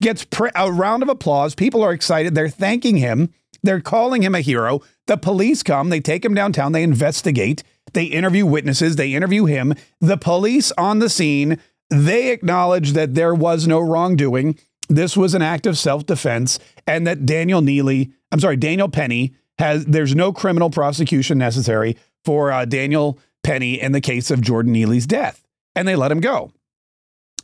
gets 0.01 0.25
pra- 0.25 0.51
a 0.55 0.71
round 0.71 1.01
of 1.01 1.09
applause. 1.09 1.55
People 1.55 1.81
are 1.81 1.93
excited. 1.93 2.35
They're 2.35 2.49
thanking 2.49 2.97
him. 2.97 3.33
They're 3.63 3.81
calling 3.81 4.21
him 4.21 4.35
a 4.35 4.41
hero. 4.41 4.81
The 5.07 5.17
police 5.17 5.63
come, 5.63 5.89
they 5.89 5.99
take 5.99 6.23
him 6.23 6.33
downtown, 6.33 6.73
they 6.73 6.83
investigate, 6.83 7.63
they 7.93 8.03
interview 8.03 8.45
witnesses, 8.45 8.97
they 8.97 9.13
interview 9.13 9.45
him. 9.45 9.73
The 9.99 10.17
police 10.17 10.71
on 10.77 10.99
the 10.99 11.09
scene, 11.09 11.59
they 11.89 12.31
acknowledge 12.31 12.91
that 12.91 13.15
there 13.15 13.33
was 13.33 13.65
no 13.65 13.79
wrongdoing. 13.79 14.59
This 14.89 15.17
was 15.17 15.33
an 15.33 15.41
act 15.41 15.65
of 15.65 15.77
self 15.77 16.05
defense, 16.05 16.59
and 16.85 17.07
that 17.07 17.25
Daniel 17.25 17.61
Neely, 17.61 18.11
I'm 18.31 18.39
sorry, 18.39 18.57
Daniel 18.57 18.89
Penny, 18.89 19.33
has 19.57 19.85
there's 19.85 20.15
no 20.15 20.31
criminal 20.31 20.69
prosecution 20.69 21.37
necessary 21.37 21.97
for 22.23 22.51
uh, 22.51 22.65
Daniel 22.65 23.17
Penny 23.43 23.79
in 23.79 23.91
the 23.91 24.01
case 24.01 24.31
of 24.31 24.41
Jordan 24.41 24.73
Neely's 24.73 25.07
death, 25.07 25.43
and 25.75 25.87
they 25.87 25.95
let 25.95 26.11
him 26.11 26.19
go. 26.19 26.51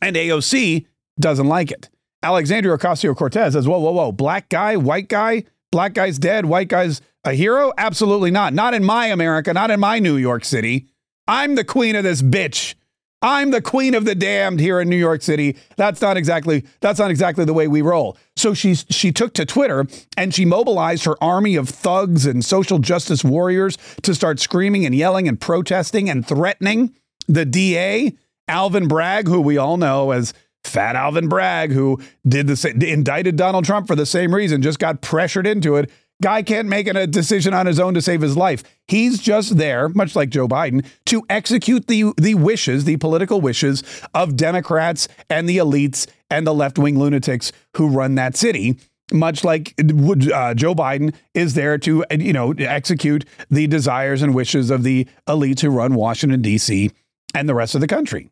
And 0.01 0.15
AOC 0.15 0.85
doesn't 1.19 1.47
like 1.47 1.71
it. 1.71 1.89
Alexandria 2.21 2.77
Ocasio 2.77 3.15
Cortez 3.15 3.53
says, 3.53 3.67
Whoa, 3.67 3.79
whoa, 3.79 3.91
whoa, 3.91 4.11
black 4.11 4.49
guy, 4.49 4.77
white 4.77 5.09
guy, 5.09 5.43
black 5.71 5.93
guy's 5.93 6.17
dead, 6.17 6.45
white 6.45 6.69
guy's 6.69 7.01
a 7.23 7.33
hero? 7.33 7.71
Absolutely 7.77 8.31
not. 8.31 8.53
Not 8.53 8.73
in 8.73 8.83
my 8.83 9.07
America, 9.07 9.53
not 9.53 9.71
in 9.71 9.79
my 9.79 9.99
New 9.99 10.17
York 10.17 10.45
City. 10.45 10.87
I'm 11.27 11.55
the 11.55 11.63
queen 11.63 11.95
of 11.95 12.03
this 12.03 12.21
bitch. 12.21 12.75
I'm 13.23 13.51
the 13.51 13.61
queen 13.61 13.95
of 13.95 14.03
the 14.03 14.15
damned 14.15 14.59
here 14.59 14.81
in 14.81 14.89
New 14.89 14.97
York 14.97 15.21
City. 15.21 15.55
That's 15.77 16.01
not 16.01 16.17
exactly 16.17 16.65
that's 16.81 16.99
not 16.99 17.09
exactly 17.09 17.45
the 17.45 17.53
way 17.53 17.69
we 17.69 17.81
roll. 17.81 18.17
So 18.35 18.53
she's 18.53 18.85
she 18.89 19.13
took 19.13 19.33
to 19.35 19.45
Twitter 19.45 19.87
and 20.17 20.35
she 20.35 20.43
mobilized 20.43 21.05
her 21.05 21.21
army 21.23 21.55
of 21.55 21.69
thugs 21.69 22.25
and 22.25 22.43
social 22.43 22.79
justice 22.79 23.23
warriors 23.23 23.77
to 24.03 24.13
start 24.13 24.41
screaming 24.41 24.85
and 24.85 24.93
yelling 24.93 25.29
and 25.29 25.39
protesting 25.39 26.09
and 26.09 26.27
threatening 26.27 26.93
the 27.27 27.45
DA 27.45 28.13
Alvin 28.49 28.89
Bragg, 28.89 29.27
who 29.29 29.39
we 29.39 29.57
all 29.57 29.77
know 29.77 30.11
as 30.11 30.33
Fat 30.65 30.95
Alvin 30.95 31.29
Bragg, 31.29 31.71
who 31.71 32.01
did 32.27 32.47
the 32.47 32.89
indicted 32.89 33.37
Donald 33.37 33.63
Trump 33.63 33.87
for 33.87 33.95
the 33.95 34.05
same 34.05 34.33
reason, 34.33 34.61
just 34.61 34.79
got 34.79 35.01
pressured 35.01 35.47
into 35.47 35.75
it 35.75 35.89
Guy 36.21 36.41
can't 36.43 36.67
make 36.67 36.87
a 36.87 37.07
decision 37.07 37.53
on 37.53 37.65
his 37.65 37.79
own 37.79 37.93
to 37.95 38.01
save 38.01 38.21
his 38.21 38.37
life. 38.37 38.63
He's 38.87 39.19
just 39.19 39.57
there, 39.57 39.89
much 39.89 40.15
like 40.15 40.29
Joe 40.29 40.47
Biden, 40.47 40.85
to 41.07 41.23
execute 41.29 41.87
the, 41.87 42.13
the 42.17 42.35
wishes, 42.35 42.85
the 42.85 42.97
political 42.97 43.41
wishes 43.41 43.83
of 44.13 44.37
Democrats 44.37 45.07
and 45.29 45.49
the 45.49 45.57
elites 45.57 46.07
and 46.29 46.47
the 46.47 46.53
left 46.53 46.77
wing 46.77 46.97
lunatics 46.97 47.51
who 47.75 47.89
run 47.89 48.15
that 48.15 48.37
city 48.37 48.77
much 49.11 49.43
like 49.43 49.73
uh, 49.79 50.53
Joe 50.53 50.73
Biden 50.73 51.13
is 51.33 51.53
there 51.53 51.77
to, 51.79 52.03
you 52.17 52.33
know, 52.33 52.51
execute 52.53 53.25
the 53.49 53.67
desires 53.67 54.21
and 54.21 54.33
wishes 54.33 54.69
of 54.69 54.83
the 54.83 55.07
elites 55.27 55.61
who 55.61 55.69
run 55.69 55.93
Washington, 55.93 56.41
D.C. 56.41 56.91
and 57.35 57.47
the 57.47 57.53
rest 57.53 57.75
of 57.75 57.81
the 57.81 57.87
country. 57.87 58.29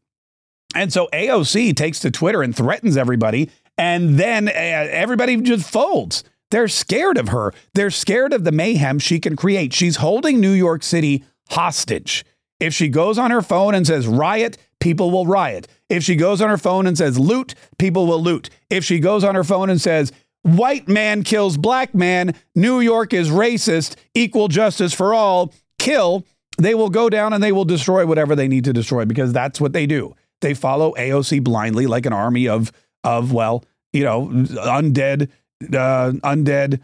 And 0.73 0.91
so 0.91 1.09
AOC 1.11 1.75
takes 1.75 2.00
to 2.00 2.11
Twitter 2.11 2.41
and 2.41 2.55
threatens 2.55 2.95
everybody, 2.95 3.50
and 3.77 4.17
then 4.17 4.47
uh, 4.47 4.51
everybody 4.51 5.38
just 5.41 5.69
folds. 5.69 6.23
They're 6.51 6.67
scared 6.67 7.17
of 7.17 7.29
her. 7.29 7.53
They're 7.74 7.89
scared 7.91 8.34
of 8.34 8.43
the 8.43 8.51
mayhem 8.51 9.00
she 9.00 9.20
can 9.20 9.36
create. 9.36 9.74
She's 9.74 9.98
holding 9.98 10.39
New 10.39 10.51
York 10.51 10.84
City 10.84 11.24
hostage. 11.50 12.24
If 12.60 12.74
she 12.74 12.89
goes 12.89 13.17
on 13.17 13.31
her 13.31 13.41
phone 13.41 13.74
and 13.74 13.88
says 13.88 14.05
riot, 14.05 14.58
people 14.79 15.10
will 15.10 15.25
riot. 15.25 15.67
If 15.89 16.03
she 16.03 16.15
goes 16.15 16.41
on 16.41 16.50
her 16.50 16.58
phone 16.58 16.86
and 16.86 16.98
says 16.98 17.17
loot, 17.17 17.55
people 17.79 18.05
will 18.05 18.22
loot. 18.22 18.50
If 18.70 18.86
she 18.86 19.00
goes 19.00 19.24
on 19.24 19.34
her 19.36 19.43
phone 19.43 19.70
and 19.70 19.81
says 19.81 20.12
white 20.43 20.88
man 20.88 21.24
kills 21.24 21.58
black 21.58 21.96
man, 21.96 22.36
New 22.53 22.79
York 22.79 23.13
is 23.13 23.29
racist, 23.29 23.96
equal 24.13 24.48
justice 24.48 24.93
for 24.93 25.13
all, 25.13 25.53
kill, 25.79 26.25
they 26.58 26.75
will 26.75 26.89
go 26.89 27.10
down 27.10 27.34
and 27.34 27.43
they 27.43 27.51
will 27.51 27.65
destroy 27.65 28.05
whatever 28.05 28.36
they 28.36 28.48
need 28.48 28.65
to 28.65 28.74
destroy 28.74 29.05
because 29.05 29.34
that's 29.34 29.60
what 29.60 29.74
they 29.74 29.86
do. 29.86 30.15
They 30.41 30.53
follow 30.53 30.93
AOC 30.93 31.43
blindly 31.43 31.88
like 31.88 32.05
an 32.05 32.13
army 32.13 32.48
of 32.48 32.72
of 33.03 33.31
well, 33.34 33.63
you 33.93 34.03
know, 34.03 34.27
undead 34.27 35.29
uh, 35.74 36.12
undead 36.24 36.82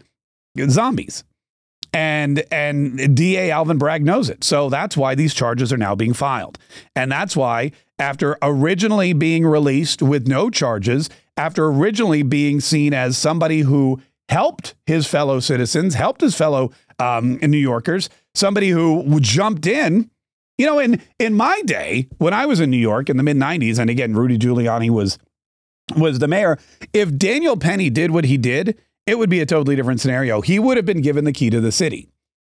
zombies. 0.68 1.24
And 1.92 2.44
and 2.52 3.16
DA 3.16 3.50
Alvin 3.50 3.78
Bragg 3.78 4.04
knows 4.04 4.28
it. 4.28 4.44
So 4.44 4.68
that's 4.68 4.96
why 4.96 5.14
these 5.14 5.32
charges 5.32 5.72
are 5.72 5.78
now 5.78 5.94
being 5.94 6.12
filed. 6.12 6.58
And 6.94 7.10
that's 7.10 7.34
why 7.34 7.72
after 7.98 8.36
originally 8.42 9.14
being 9.14 9.46
released 9.46 10.02
with 10.02 10.28
no 10.28 10.50
charges, 10.50 11.08
after 11.38 11.66
originally 11.66 12.22
being 12.22 12.60
seen 12.60 12.92
as 12.92 13.16
somebody 13.16 13.60
who 13.60 14.02
helped 14.28 14.74
his 14.86 15.06
fellow 15.06 15.40
citizens, 15.40 15.94
helped 15.94 16.20
his 16.20 16.34
fellow 16.34 16.70
um, 16.98 17.36
New 17.36 17.56
Yorkers, 17.58 18.10
somebody 18.34 18.68
who 18.68 19.18
jumped 19.20 19.66
in. 19.66 20.10
You 20.58 20.66
know, 20.66 20.80
in 20.80 21.00
in 21.20 21.34
my 21.34 21.62
day 21.62 22.08
when 22.18 22.34
I 22.34 22.44
was 22.46 22.58
in 22.58 22.68
New 22.70 22.78
York 22.78 23.08
in 23.08 23.16
the 23.16 23.22
mid 23.22 23.36
'90s, 23.36 23.78
and 23.78 23.88
again, 23.88 24.14
Rudy 24.14 24.36
Giuliani 24.36 24.90
was 24.90 25.16
was 25.96 26.18
the 26.18 26.28
mayor. 26.28 26.58
If 26.92 27.16
Daniel 27.16 27.56
Penny 27.56 27.90
did 27.90 28.10
what 28.10 28.24
he 28.24 28.36
did, 28.36 28.78
it 29.06 29.18
would 29.18 29.30
be 29.30 29.40
a 29.40 29.46
totally 29.46 29.76
different 29.76 30.00
scenario. 30.00 30.40
He 30.40 30.58
would 30.58 30.76
have 30.76 30.86
been 30.86 31.00
given 31.00 31.24
the 31.24 31.32
key 31.32 31.50
to 31.50 31.60
the 31.60 31.72
city. 31.72 32.08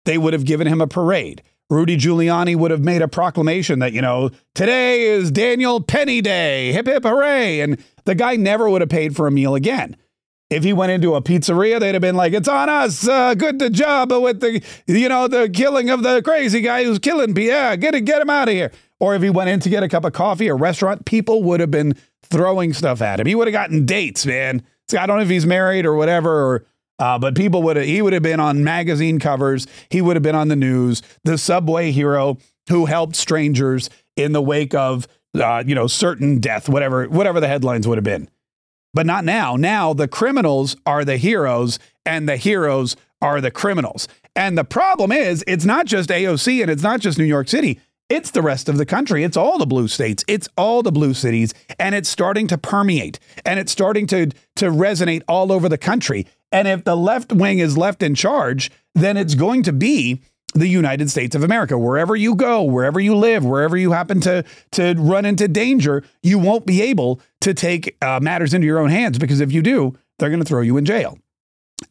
They 0.04 0.16
would 0.16 0.32
have 0.32 0.44
given 0.44 0.66
him 0.66 0.80
a 0.80 0.87
parade. 0.87 1.42
Rudy 1.70 1.99
Giuliani 1.99 2.56
would 2.56 2.70
have 2.70 2.82
made 2.82 3.02
a 3.02 3.08
proclamation 3.08 3.80
that, 3.80 3.92
you 3.92 4.00
know, 4.00 4.30
today 4.54 5.02
is 5.02 5.30
Daniel 5.30 5.82
Penny 5.82 6.23
Day, 6.23 6.73
hip 6.73 6.87
hip 6.87 7.04
hooray. 7.04 7.61
And 7.61 7.82
the 8.06 8.14
guy 8.14 8.37
never 8.37 8.70
would 8.70 8.80
have 8.80 8.88
paid 8.88 9.14
for 9.14 9.26
a 9.26 9.30
meal 9.30 9.54
again. 9.54 9.97
If 10.49 10.64
he 10.64 10.73
went 10.73 10.92
into 10.92 11.14
a 11.14 11.20
pizzeria, 11.20 11.78
they'd 11.78 11.94
have 11.94 12.00
been 12.00 12.16
like, 12.16 12.32
"It's 12.32 12.49
on 12.49 12.70
us. 12.70 13.06
Uh, 13.06 13.35
good 13.35 13.75
job 13.75 14.11
with 14.12 14.40
the, 14.40 14.62
you 14.87 15.11
know, 15.11 15.28
the 15.28 15.50
killing 15.50 15.90
of 15.90 16.02
the 16.02 16.23
crazy 16.23 16.62
guy 16.62 16.85
who's 16.85 16.99
killing. 16.99 17.37
Yeah, 17.37 17.76
get 17.76 17.94
it, 17.94 18.06
get 18.06 18.23
him 18.23 18.30
out 18.30 18.49
of 18.49 18.54
here." 18.54 18.73
Or 18.99 19.14
if 19.14 19.20
he 19.20 19.28
went 19.28 19.50
in 19.50 19.61
to 19.61 19.68
get 19.68 19.82
a 19.82 19.88
cup 19.88 20.06
of 20.06 20.14
coffee, 20.14 20.49
a 20.49 20.54
restaurant, 20.54 21.04
people 21.04 21.42
would 21.42 21.61
have 21.61 21.70
been 21.70 21.94
throwing 22.23 22.73
stuff 22.73 23.03
at 23.03 23.21
him. 23.21 23.27
He 23.27 23.35
would 23.35 23.47
have 23.47 23.53
gotten 23.53 23.87
dates, 23.87 24.27
man. 24.27 24.63
I 24.99 25.07
don't 25.07 25.17
know 25.17 25.23
if 25.23 25.29
he's 25.29 25.47
married 25.47 25.85
or 25.87 25.95
whatever, 25.95 26.31
or 26.31 26.67
uh, 26.99 27.19
but 27.19 27.35
people 27.35 27.63
would 27.63 27.77
have 27.77 27.87
he 27.87 28.03
would 28.03 28.13
have 28.13 28.23
been 28.23 28.41
on 28.41 28.65
magazine 28.65 29.19
covers. 29.19 29.67
He 29.91 30.01
would 30.01 30.17
have 30.17 30.23
been 30.23 30.35
on 30.35 30.49
the 30.49 30.57
news. 30.57 31.03
The 31.25 31.39
subway 31.39 31.91
hero 31.91 32.39
who 32.69 32.87
helped 32.87 33.17
strangers 33.17 33.91
in 34.17 34.33
the 34.33 34.43
wake 34.43 34.75
of 34.75 35.07
uh, 35.35 35.63
you 35.67 35.75
know 35.75 35.87
certain 35.87 36.41
death, 36.41 36.69
whatever 36.69 37.09
whatever 37.09 37.41
the 37.41 37.49
headlines 37.49 37.87
would 37.87 37.99
have 37.99 38.05
been. 38.05 38.29
But 38.95 39.07
not 39.07 39.25
now. 39.25 39.57
Now 39.57 39.93
the 39.93 40.09
criminals 40.09 40.77
are 40.87 41.05
the 41.05 41.19
heroes, 41.19 41.79
and 42.07 42.29
the 42.29 42.37
heroes 42.37 42.97
are 43.21 43.41
the 43.41 43.51
criminals. 43.51 44.09
And 44.35 44.57
the 44.57 44.65
problem 44.65 45.13
is, 45.13 45.45
it's 45.47 45.65
not 45.65 45.87
just 45.87 46.11
AOC 46.11 46.63
and 46.63 46.71
it's 46.71 46.83
not 46.83 47.01
just 47.01 47.19
New 47.19 47.25
York 47.25 47.49
City. 47.49 47.81
It's 48.09 48.31
the 48.31 48.41
rest 48.41 48.69
of 48.69 48.79
the 48.79 48.87
country. 48.87 49.23
It's 49.23 49.37
all 49.37 49.59
the 49.59 49.67
blue 49.67 49.87
states. 49.87 50.25
It's 50.27 50.49
all 50.57 50.83
the 50.83 50.93
blue 50.93 51.12
cities. 51.12 51.53
And 51.79 51.95
it's 51.95 52.09
starting 52.09 52.47
to 52.49 52.57
permeate 52.57 53.19
and 53.45 53.61
it's 53.61 53.73
starting 53.73 54.07
to, 54.09 54.29
to 54.57 54.71
resonate 54.71 55.23
all 55.29 55.53
over 55.53 55.69
the 55.69 55.79
country. 55.79 56.27
And 56.50 56.67
if 56.67 56.85
the 56.85 56.97
left 56.97 57.33
wing 57.33 57.59
is 57.59 57.77
left 57.77 58.03
in 58.03 58.15
charge, 58.15 58.71
then 58.95 59.19
it's 59.19 59.35
going 59.35 59.62
to 59.65 59.73
be 59.73 60.23
the 60.55 60.69
United 60.69 61.11
States 61.11 61.37
of 61.37 61.45
America. 61.45 61.77
Wherever 61.77 62.17
you 62.17 62.35
go, 62.35 62.62
wherever 62.62 62.99
you 62.99 63.15
live, 63.15 63.45
wherever 63.45 63.77
you 63.77 63.93
happen 63.93 64.21
to, 64.23 64.43
to 64.73 64.95
run 64.97 65.27
into 65.27 65.47
danger, 65.47 66.03
you 66.23 66.38
won't 66.38 66.65
be 66.65 66.81
able 66.81 67.21
to 67.43 67.53
take 67.53 67.95
uh, 68.00 68.19
matters 68.21 68.55
into 68.55 68.67
your 68.67 68.79
own 68.79 68.88
hands 68.88 69.19
because 69.19 69.41
if 69.41 69.53
you 69.53 69.61
do, 69.61 69.95
they're 70.19 70.31
going 70.31 70.43
to 70.43 70.49
throw 70.49 70.62
you 70.62 70.79
in 70.79 70.87
jail. 70.87 71.19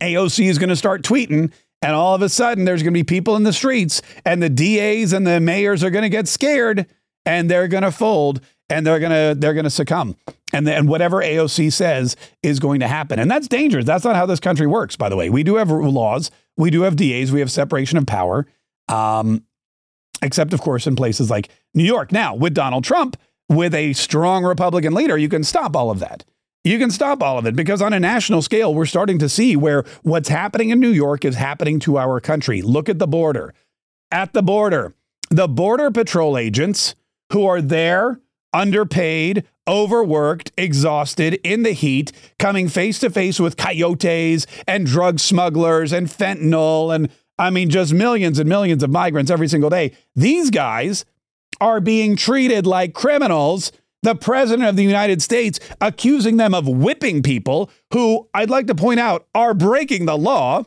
AOC 0.02 0.50
is 0.50 0.58
going 0.58 0.70
to 0.70 0.76
start 0.76 1.04
tweeting 1.04 1.52
and 1.82 1.94
all 1.94 2.16
of 2.16 2.22
a 2.22 2.30
sudden, 2.30 2.66
there's 2.66 2.82
going 2.82 2.94
to 2.94 2.98
be 3.00 3.04
people 3.04 3.36
in 3.36 3.44
the 3.44 3.54
streets, 3.54 4.02
and 4.26 4.42
the 4.42 4.50
DAs 4.50 5.14
and 5.14 5.28
the 5.28 5.40
mayors 5.40 5.84
are 5.84 5.90
going 5.90 6.04
to 6.04 6.10
get 6.10 6.28
scared, 6.28 6.88
and 7.26 7.50
they're 7.50 7.68
going 7.68 7.84
to 7.84 7.92
fold, 7.92 8.42
and 8.70 8.86
they're 8.86 9.00
going 9.00 9.12
to 9.12 9.40
they're 9.40 9.54
going 9.54 9.64
to 9.64 9.70
succumb, 9.70 10.16
and 10.54 10.66
then 10.66 10.88
whatever 10.88 11.18
AOC 11.18 11.72
says 11.72 12.16
is 12.42 12.60
going 12.60 12.80
to 12.80 12.88
happen, 12.88 13.20
and 13.20 13.30
that's 13.30 13.48
dangerous. 13.48 13.86
That's 13.86 14.04
not 14.04 14.16
how 14.16 14.26
this 14.26 14.40
country 14.40 14.68
works. 14.68 14.96
By 14.96 15.10
the 15.10 15.16
way, 15.16 15.30
we 15.30 15.44
do 15.44 15.56
have 15.56 15.70
laws, 15.70 16.32
we 16.58 16.70
do 16.70 16.82
have 16.82 16.96
DAs, 16.96 17.32
we 17.32 17.40
have 17.40 17.52
separation 17.52 17.98
of 17.98 18.06
power, 18.08 18.48
um, 18.90 19.44
except 20.22 20.54
of 20.54 20.62
course 20.62 20.88
in 20.88 20.96
places 20.96 21.30
like 21.30 21.50
New 21.74 21.86
York. 21.86 22.12
Now 22.12 22.34
with 22.34 22.54
Donald 22.54 22.84
Trump, 22.84 23.18
with 23.50 23.76
a 23.76 23.94
strong 23.94 24.44
Republican 24.44 24.94
leader, 24.94 25.18
you 25.18 25.30
can 25.30 25.44
stop 25.44 25.76
all 25.76 25.92
of 25.92 26.00
that. 26.00 26.26
You 26.68 26.80
can 26.80 26.92
stop 26.92 27.24
all 27.24 27.38
of 27.38 27.46
it 27.46 27.56
because 27.56 27.82
on 27.82 27.94
a 27.94 28.00
national 28.00 28.42
scale, 28.42 28.74
we're 28.74 28.86
starting 28.86 29.20
to 29.20 29.30
see 29.30 29.56
where 29.56 29.86
what's 30.04 30.28
happening 30.28 30.70
in 30.70 30.82
New 30.82 30.92
York 30.92 31.24
is 31.24 31.36
happening 31.36 31.80
to 31.80 31.98
our 31.98 32.20
country. 32.20 32.62
Look 32.62 32.90
at 32.90 33.00
the 33.00 33.08
border. 33.08 33.54
At 34.12 34.34
the 34.34 34.42
border, 34.42 34.94
the 35.30 35.48
Border 35.48 35.92
Patrol 35.92 36.38
agents 36.38 36.94
who 37.32 37.46
are 37.46 37.62
there, 37.62 38.20
underpaid, 38.54 39.46
overworked, 39.66 40.52
exhausted, 40.58 41.40
in 41.42 41.64
the 41.64 41.72
heat, 41.72 42.12
coming 42.38 42.68
face 42.68 43.00
to 43.00 43.10
face 43.10 43.40
with 43.40 43.56
coyotes 43.56 44.46
and 44.68 44.86
drug 44.86 45.20
smugglers 45.20 45.94
and 45.94 46.08
fentanyl 46.08 46.94
and 46.94 47.10
I 47.40 47.50
mean, 47.50 47.70
just 47.70 47.94
millions 47.94 48.40
and 48.40 48.50
millions 48.50 48.84
of 48.84 48.90
migrants 48.90 49.32
every 49.32 49.48
single 49.48 49.70
day. 49.70 49.94
These 50.16 50.50
guys 50.50 51.06
are 51.62 51.80
being 51.80 52.16
treated 52.16 52.66
like 52.66 52.94
criminals 52.94 53.72
the 54.04 54.16
president 54.16 54.68
of 54.68 54.76
the 54.76 54.84
United 54.84 55.22
States 55.22 55.60
accusing 55.82 56.38
them 56.38 56.54
of 56.54 56.68
whipping 56.68 57.24
people 57.24 57.70
who 57.94 58.28
I'd 58.34 58.50
like 58.50 58.68
to 58.68 58.76
point 58.76 59.00
out 59.00 59.28
are 59.34 59.54
breaking 59.54 60.06
the 60.06 60.18
law 60.18 60.64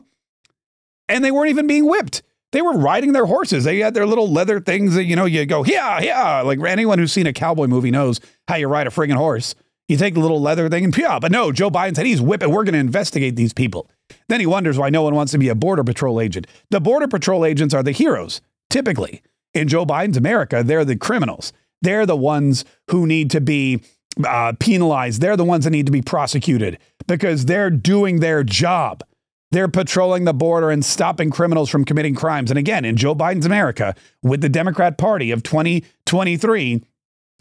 and 1.07 1.23
they 1.23 1.31
weren't 1.31 1.49
even 1.49 1.67
being 1.67 1.85
whipped. 1.85 2.23
They 2.51 2.61
were 2.61 2.73
riding 2.73 3.13
their 3.13 3.25
horses. 3.25 3.63
They 3.63 3.79
had 3.79 3.93
their 3.93 4.05
little 4.05 4.29
leather 4.29 4.59
things 4.59 4.95
that, 4.95 5.05
you 5.05 5.15
know, 5.15 5.25
you 5.25 5.45
go, 5.45 5.63
yeah, 5.63 6.01
yeah. 6.01 6.41
Like 6.41 6.59
anyone 6.61 6.99
who's 6.99 7.13
seen 7.13 7.27
a 7.27 7.33
cowboy 7.33 7.67
movie 7.67 7.91
knows 7.91 8.19
how 8.47 8.55
you 8.55 8.67
ride 8.67 8.87
a 8.87 8.89
friggin' 8.89 9.15
horse. 9.15 9.55
You 9.87 9.97
take 9.97 10.13
the 10.13 10.19
little 10.19 10.41
leather 10.41 10.69
thing 10.69 10.85
and 10.85 10.97
yeah, 10.97 11.19
but 11.19 11.31
no, 11.31 11.51
Joe 11.51 11.69
Biden 11.69 11.95
said 11.95 12.05
he's 12.05 12.21
whipping. 12.21 12.49
We're 12.49 12.63
going 12.63 12.73
to 12.73 12.79
investigate 12.79 13.35
these 13.35 13.53
people. 13.53 13.89
Then 14.27 14.39
he 14.39 14.45
wonders 14.45 14.77
why 14.77 14.89
no 14.89 15.03
one 15.03 15.15
wants 15.15 15.31
to 15.31 15.37
be 15.37 15.49
a 15.49 15.55
Border 15.55 15.83
Patrol 15.83 16.19
agent. 16.21 16.47
The 16.69 16.79
Border 16.81 17.07
Patrol 17.07 17.45
agents 17.45 17.73
are 17.73 17.83
the 17.83 17.91
heroes, 17.91 18.41
typically. 18.69 19.21
In 19.53 19.67
Joe 19.67 19.85
Biden's 19.85 20.17
America, 20.17 20.63
they're 20.63 20.85
the 20.85 20.95
criminals. 20.95 21.51
They're 21.81 22.05
the 22.05 22.15
ones 22.15 22.65
who 22.89 23.07
need 23.07 23.31
to 23.31 23.41
be 23.41 23.81
uh, 24.25 24.53
penalized. 24.59 25.21
They're 25.21 25.37
the 25.37 25.45
ones 25.45 25.63
that 25.63 25.71
need 25.71 25.85
to 25.85 25.91
be 25.91 26.01
prosecuted 26.01 26.77
because 27.07 27.45
they're 27.45 27.69
doing 27.69 28.19
their 28.19 28.43
job. 28.43 29.03
They're 29.51 29.67
patrolling 29.67 30.23
the 30.23 30.33
border 30.33 30.69
and 30.69 30.83
stopping 30.83 31.29
criminals 31.29 31.69
from 31.69 31.83
committing 31.83 32.15
crimes. 32.15 32.51
And 32.51 32.57
again, 32.57 32.85
in 32.85 32.95
Joe 32.95 33.13
Biden's 33.13 33.45
America, 33.45 33.95
with 34.23 34.41
the 34.41 34.49
Democrat 34.49 34.97
Party 34.97 35.31
of 35.31 35.43
2023, 35.43 36.83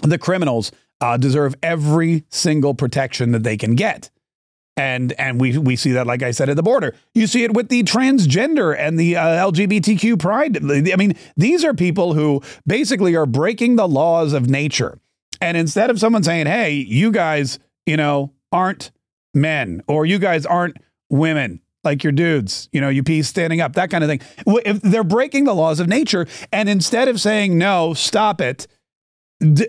the 0.03 0.19
criminals 0.19 0.73
uh, 1.01 1.17
deserve 1.17 1.55
every 1.63 2.25
single 2.31 2.75
protection 2.75 3.33
that 3.33 3.45
they 3.45 3.57
can 3.57 3.75
get 3.75 4.11
and 4.77 5.13
and 5.13 5.41
we 5.41 5.59
we 5.59 5.77
see 5.77 5.93
that 5.93 6.07
like 6.07 6.23
I 6.23 6.31
said 6.31 6.49
at 6.49 6.57
the 6.57 6.63
border. 6.63 6.95
You 7.15 7.27
see 7.27 7.45
it 7.45 7.55
with 7.55 7.69
the 7.69 7.83
transgender 7.83 8.77
and 8.77 8.99
the 8.99 9.17
uh, 9.17 9.51
LGBTQ 9.51 10.19
pride. 10.19 10.59
I 10.65 10.97
mean, 10.97 11.17
these 11.37 11.65
are 11.65 11.75
people 11.75 12.15
who 12.15 12.43
basically 12.67 13.15
are 13.17 13.27
breaking 13.27 13.77
the 13.77 13.89
laws 13.89 14.33
of 14.33 14.49
nature. 14.49 14.99
And 15.41 15.57
instead 15.57 15.91
of 15.91 15.99
someone 15.99 16.23
saying, 16.23 16.47
"Hey, 16.47 16.73
you 16.73 17.11
guys, 17.11 17.59
you 17.87 17.97
know, 17.97 18.33
aren't 18.53 18.91
men 19.35 19.83
or 19.87 20.07
you 20.07 20.19
guys 20.19 20.47
aren't 20.47 20.77
women, 21.11 21.61
like 21.85 22.03
your 22.03 22.13
dudes, 22.13 22.69
you 22.73 22.81
know, 22.81 22.89
you 22.89 23.03
peace 23.03 23.29
standing 23.29 23.61
up, 23.61 23.75
that 23.75 23.91
kind 23.91 24.05
of 24.05 24.09
thing." 24.09 24.21
If 24.65 24.81
they're 24.83 25.05
breaking 25.05 25.45
the 25.45 25.55
laws 25.55 25.81
of 25.81 25.89
nature 25.89 26.27
and 26.53 26.69
instead 26.69 27.09
of 27.09 27.21
saying, 27.21 27.59
"No, 27.59 27.93
stop 27.95 28.41
it," 28.41 28.67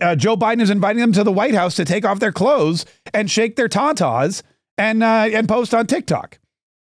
uh, 0.01 0.15
Joe 0.15 0.37
Biden 0.37 0.61
is 0.61 0.69
inviting 0.69 1.01
them 1.01 1.13
to 1.13 1.23
the 1.23 1.31
White 1.31 1.55
House 1.55 1.75
to 1.75 1.85
take 1.85 2.05
off 2.05 2.19
their 2.19 2.31
clothes 2.31 2.85
and 3.13 3.29
shake 3.31 3.55
their 3.55 3.69
tatas 3.69 4.41
and 4.77 5.03
uh, 5.03 5.29
and 5.31 5.47
post 5.47 5.73
on 5.73 5.87
TikTok. 5.87 6.39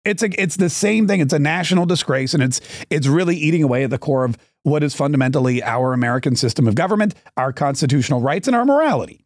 It's 0.04 0.22
a 0.22 0.40
it's 0.40 0.56
the 0.56 0.70
same 0.70 1.06
thing. 1.06 1.20
It's 1.20 1.32
a 1.32 1.38
national 1.38 1.86
disgrace, 1.86 2.34
and 2.34 2.42
it's 2.42 2.60
it's 2.88 3.06
really 3.06 3.36
eating 3.36 3.62
away 3.62 3.84
at 3.84 3.90
the 3.90 3.98
core 3.98 4.24
of 4.24 4.38
what 4.62 4.82
is 4.82 4.94
fundamentally 4.94 5.62
our 5.62 5.92
American 5.92 6.36
system 6.36 6.66
of 6.66 6.74
government, 6.74 7.14
our 7.36 7.52
constitutional 7.52 8.20
rights, 8.20 8.46
and 8.46 8.56
our 8.56 8.64
morality. 8.64 9.24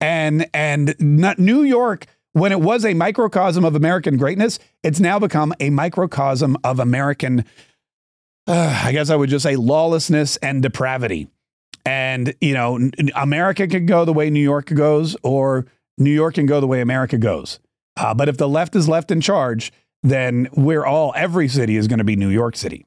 And 0.00 0.48
and 0.54 0.94
New 0.98 1.62
York, 1.62 2.06
when 2.32 2.52
it 2.52 2.60
was 2.60 2.84
a 2.84 2.94
microcosm 2.94 3.64
of 3.64 3.74
American 3.74 4.16
greatness, 4.16 4.58
it's 4.82 5.00
now 5.00 5.18
become 5.18 5.54
a 5.60 5.70
microcosm 5.70 6.56
of 6.64 6.80
American. 6.80 7.44
Uh, 8.46 8.82
I 8.84 8.92
guess 8.92 9.10
I 9.10 9.16
would 9.16 9.30
just 9.30 9.42
say 9.42 9.56
lawlessness 9.56 10.36
and 10.38 10.62
depravity. 10.62 11.28
And 11.86 12.34
you 12.40 12.52
know, 12.52 12.90
America 13.14 13.66
can 13.68 13.86
go 13.86 14.04
the 14.04 14.12
way 14.12 14.28
New 14.28 14.40
York 14.40 14.66
goes, 14.66 15.16
or 15.22 15.66
New 15.96 16.10
York 16.10 16.34
can 16.34 16.46
go 16.46 16.60
the 16.60 16.66
way 16.66 16.80
America 16.80 17.16
goes. 17.16 17.58
Uh, 18.00 18.14
but 18.14 18.28
if 18.28 18.38
the 18.38 18.48
left 18.48 18.74
is 18.74 18.88
left 18.88 19.10
in 19.10 19.20
charge, 19.20 19.72
then 20.02 20.48
we're 20.54 20.86
all, 20.86 21.12
every 21.14 21.48
city 21.48 21.76
is 21.76 21.86
going 21.86 21.98
to 21.98 22.04
be 22.04 22.16
New 22.16 22.30
York 22.30 22.56
City. 22.56 22.86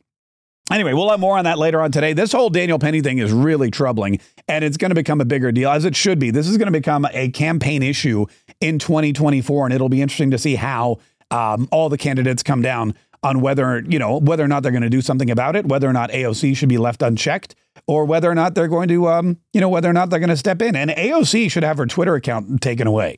Anyway, 0.72 0.93
we'll 0.93 1.10
have 1.10 1.20
more 1.20 1.38
on 1.38 1.43
that 1.43 1.60
later 1.60 1.79
on 1.82 1.91
today. 1.91 2.13
This 2.13 2.32
whole 2.32 2.50
Daniel 2.50 2.79
Penny 2.79 3.01
thing 3.01 3.20
is 3.20 3.32
really 3.32 3.70
troubling, 3.70 4.20
and 4.48 4.63
it's 4.63 4.77
going 4.77 4.89
to 4.89 4.96
become 4.96 5.22
a 5.22 5.25
bigger 5.25 5.51
deal, 5.51 5.70
as 5.70 5.86
it 5.86 5.96
should 5.96 6.20
be. 6.20 6.32
This 6.32 6.48
is 6.48 6.58
going 6.58 6.67
to 6.67 6.72
become 6.72 7.05
a 7.13 7.29
campaign 7.29 7.84
issue 7.84 8.25
in 8.60 8.79
2024, 8.79 9.65
and 9.65 9.74
it'll 9.74 9.89
be 9.89 10.01
interesting 10.01 10.32
to 10.32 10.38
see 10.38 10.55
how 10.55 10.98
um, 11.29 11.67
all 11.72 11.89
the 11.89 11.98
candidates 11.98 12.41
come 12.41 12.62
down 12.62 12.96
on 13.22 13.39
whether 13.41 13.84
you 13.88 14.00
know 14.00 14.17
whether 14.17 14.43
or 14.43 14.48
not 14.48 14.63
they're 14.63 14.72
going 14.72 14.84
to 14.84 14.89
do 14.89 15.01
something 15.01 15.29
about 15.29 15.55
it, 15.55 15.65
whether 15.65 15.88
or 15.88 15.93
not 15.93 16.10
AOC 16.12 16.55
should 16.55 16.70
be 16.70 16.77
left 16.77 17.01
unchecked, 17.01 17.55
or 17.86 18.05
whether 18.05 18.29
or 18.29 18.36
not 18.36 18.55
they're 18.55 18.67
going 18.67 18.88
to 18.88 19.08
um, 19.10 19.38
you 19.51 19.62
know 19.62 19.70
whether 19.70 19.89
or 19.89 19.93
not 19.93 20.10
they're 20.10 20.20
going 20.20 20.29
to 20.29 20.38
step 20.38 20.62
in. 20.62 20.75
And 20.75 20.91
AOC 20.91 21.51
should 21.51 21.63
have 21.63 21.77
her 21.77 21.86
Twitter 21.86 22.15
account 22.15 22.62
taken 22.62 22.88
away. 22.88 23.17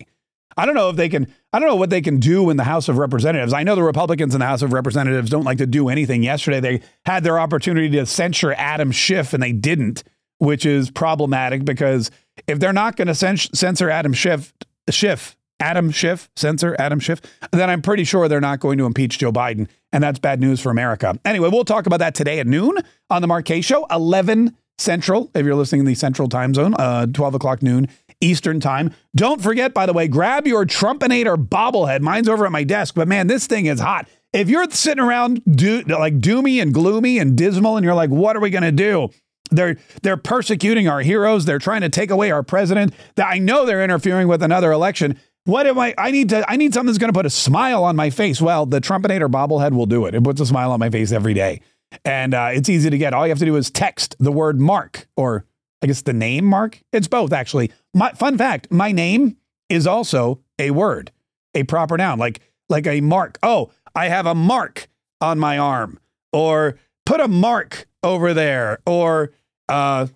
I 0.57 0.65
don't 0.65 0.75
know 0.75 0.89
if 0.89 0.95
they 0.95 1.09
can. 1.09 1.27
I 1.51 1.59
don't 1.59 1.67
know 1.67 1.75
what 1.75 1.89
they 1.89 2.01
can 2.01 2.19
do 2.19 2.49
in 2.49 2.57
the 2.57 2.63
House 2.63 2.87
of 2.87 2.97
Representatives. 2.97 3.53
I 3.53 3.63
know 3.63 3.75
the 3.75 3.83
Republicans 3.83 4.33
in 4.33 4.39
the 4.39 4.45
House 4.45 4.61
of 4.61 4.73
Representatives 4.73 5.29
don't 5.29 5.43
like 5.43 5.57
to 5.57 5.65
do 5.65 5.89
anything. 5.89 6.23
Yesterday, 6.23 6.59
they 6.59 6.81
had 7.05 7.23
their 7.23 7.39
opportunity 7.39 7.89
to 7.91 8.05
censure 8.05 8.53
Adam 8.53 8.91
Schiff, 8.91 9.33
and 9.33 9.43
they 9.43 9.51
didn't, 9.51 10.03
which 10.39 10.65
is 10.65 10.89
problematic 10.91 11.65
because 11.65 12.11
if 12.47 12.59
they're 12.59 12.73
not 12.73 12.95
going 12.95 13.07
to 13.07 13.15
censor 13.15 13.89
Adam 13.89 14.13
Schiff, 14.13 14.53
Schiff, 14.89 15.35
Adam 15.59 15.91
Schiff, 15.91 16.29
censor 16.35 16.75
Adam 16.79 16.99
Schiff, 16.99 17.21
then 17.51 17.69
I'm 17.69 17.81
pretty 17.81 18.03
sure 18.03 18.27
they're 18.27 18.41
not 18.41 18.59
going 18.59 18.77
to 18.77 18.85
impeach 18.85 19.19
Joe 19.19 19.31
Biden, 19.31 19.67
and 19.91 20.03
that's 20.03 20.19
bad 20.19 20.39
news 20.39 20.61
for 20.61 20.69
America. 20.69 21.17
Anyway, 21.25 21.49
we'll 21.49 21.65
talk 21.65 21.85
about 21.85 21.99
that 21.99 22.15
today 22.15 22.39
at 22.39 22.47
noon 22.47 22.77
on 23.09 23.21
the 23.21 23.27
Mark 23.27 23.45
Kaye 23.45 23.61
Show, 23.61 23.85
11 23.91 24.55
Central, 24.77 25.31
if 25.33 25.45
you're 25.45 25.55
listening 25.55 25.79
in 25.79 25.85
the 25.85 25.95
Central 25.95 26.27
Time 26.27 26.53
Zone, 26.53 26.73
uh, 26.77 27.05
12 27.05 27.35
o'clock 27.35 27.61
noon 27.63 27.87
Eastern 28.22 28.60
Time. 28.60 28.93
Don't 29.15 29.41
forget, 29.41 29.74
by 29.74 29.86
the 29.86 29.93
way, 29.93 30.07
grab 30.07 30.48
your 30.48 30.65
Trumpinator 30.65 31.36
bobblehead. 31.36 32.01
Mine's 32.01 32.29
over 32.29 32.45
at 32.45 32.51
my 32.51 32.63
desk, 32.63 32.95
but 32.95 33.07
man, 33.07 33.27
this 33.27 33.48
thing 33.48 33.65
is 33.65 33.79
hot. 33.79 34.07
If 34.34 34.50
you're 34.50 34.69
sitting 34.69 35.03
around 35.03 35.41
do, 35.45 35.81
like 35.84 36.19
doomy 36.19 36.62
and 36.62 36.74
gloomy 36.74 37.19
and 37.19 37.38
dismal, 37.38 37.77
and 37.77 37.84
you're 37.84 37.93
like, 37.93 38.10
what 38.10 38.36
are 38.36 38.41
we 38.41 38.50
going 38.50 38.63
to 38.63 38.72
do? 38.72 39.10
They're 39.51 39.77
they're 40.01 40.17
persecuting 40.17 40.88
our 40.88 41.01
heroes. 41.01 41.45
They're 41.45 41.60
trying 41.60 41.81
to 41.81 41.89
take 41.89 42.10
away 42.10 42.31
our 42.31 42.43
president. 42.43 42.93
I 43.17 43.38
know 43.39 43.65
they're 43.65 43.84
interfering 43.84 44.27
with 44.27 44.41
another 44.43 44.72
election. 44.72 45.19
What 45.45 45.67
am 45.67 45.77
I? 45.77 45.93
I 45.98 46.12
need 46.12 46.29
to. 46.29 46.50
I 46.50 46.57
need 46.57 46.74
something 46.74 46.88
that's 46.88 46.98
going 46.98 47.13
to 47.13 47.17
put 47.17 47.27
a 47.27 47.29
smile 47.29 47.84
on 47.84 47.95
my 47.95 48.10
face. 48.10 48.41
Well, 48.41 48.65
the 48.65 48.81
Trumpinator 48.81 49.29
bobblehead 49.29 49.74
will 49.74 49.86
do 49.86 50.05
it. 50.07 50.15
It 50.15 50.24
puts 50.24 50.41
a 50.41 50.45
smile 50.45 50.72
on 50.72 50.79
my 50.79 50.89
face 50.89 51.12
every 51.12 51.36
day, 51.36 51.62
and 52.03 52.34
uh, 52.34 52.50
it's 52.51 52.67
easy 52.67 52.89
to 52.89 52.98
get. 52.98 53.13
All 53.13 53.25
you 53.25 53.29
have 53.29 53.39
to 53.39 53.45
do 53.45 53.55
is 53.55 53.69
text 53.69 54.15
the 54.19 54.31
word 54.31 54.60
Mark 54.60 55.07
or 55.15 55.45
I 55.85 55.87
guess 55.87 56.01
the 56.01 56.13
name 56.13 56.45
Mark. 56.45 56.81
It's 56.91 57.07
both 57.07 57.31
actually. 57.31 57.71
My 57.93 58.11
fun 58.13 58.39
fact: 58.39 58.71
my 58.71 58.91
name 58.91 59.37
is 59.69 59.85
also 59.85 60.39
a 60.57 60.71
word, 60.71 61.11
a 61.53 61.61
proper 61.61 61.95
noun, 61.95 62.17
like 62.17 62.41
like 62.69 62.87
a 62.87 63.01
mark. 63.01 63.37
Oh, 63.43 63.71
I 63.93 64.07
have 64.07 64.25
a 64.25 64.33
mark 64.33 64.87
on 65.21 65.37
my 65.37 65.59
arm, 65.59 65.99
or 66.33 66.79
put 67.05 67.19
a 67.19 67.27
mark 67.27 67.85
over 68.01 68.33
there, 68.33 68.79
or 68.87 69.33
uh, 69.69 70.07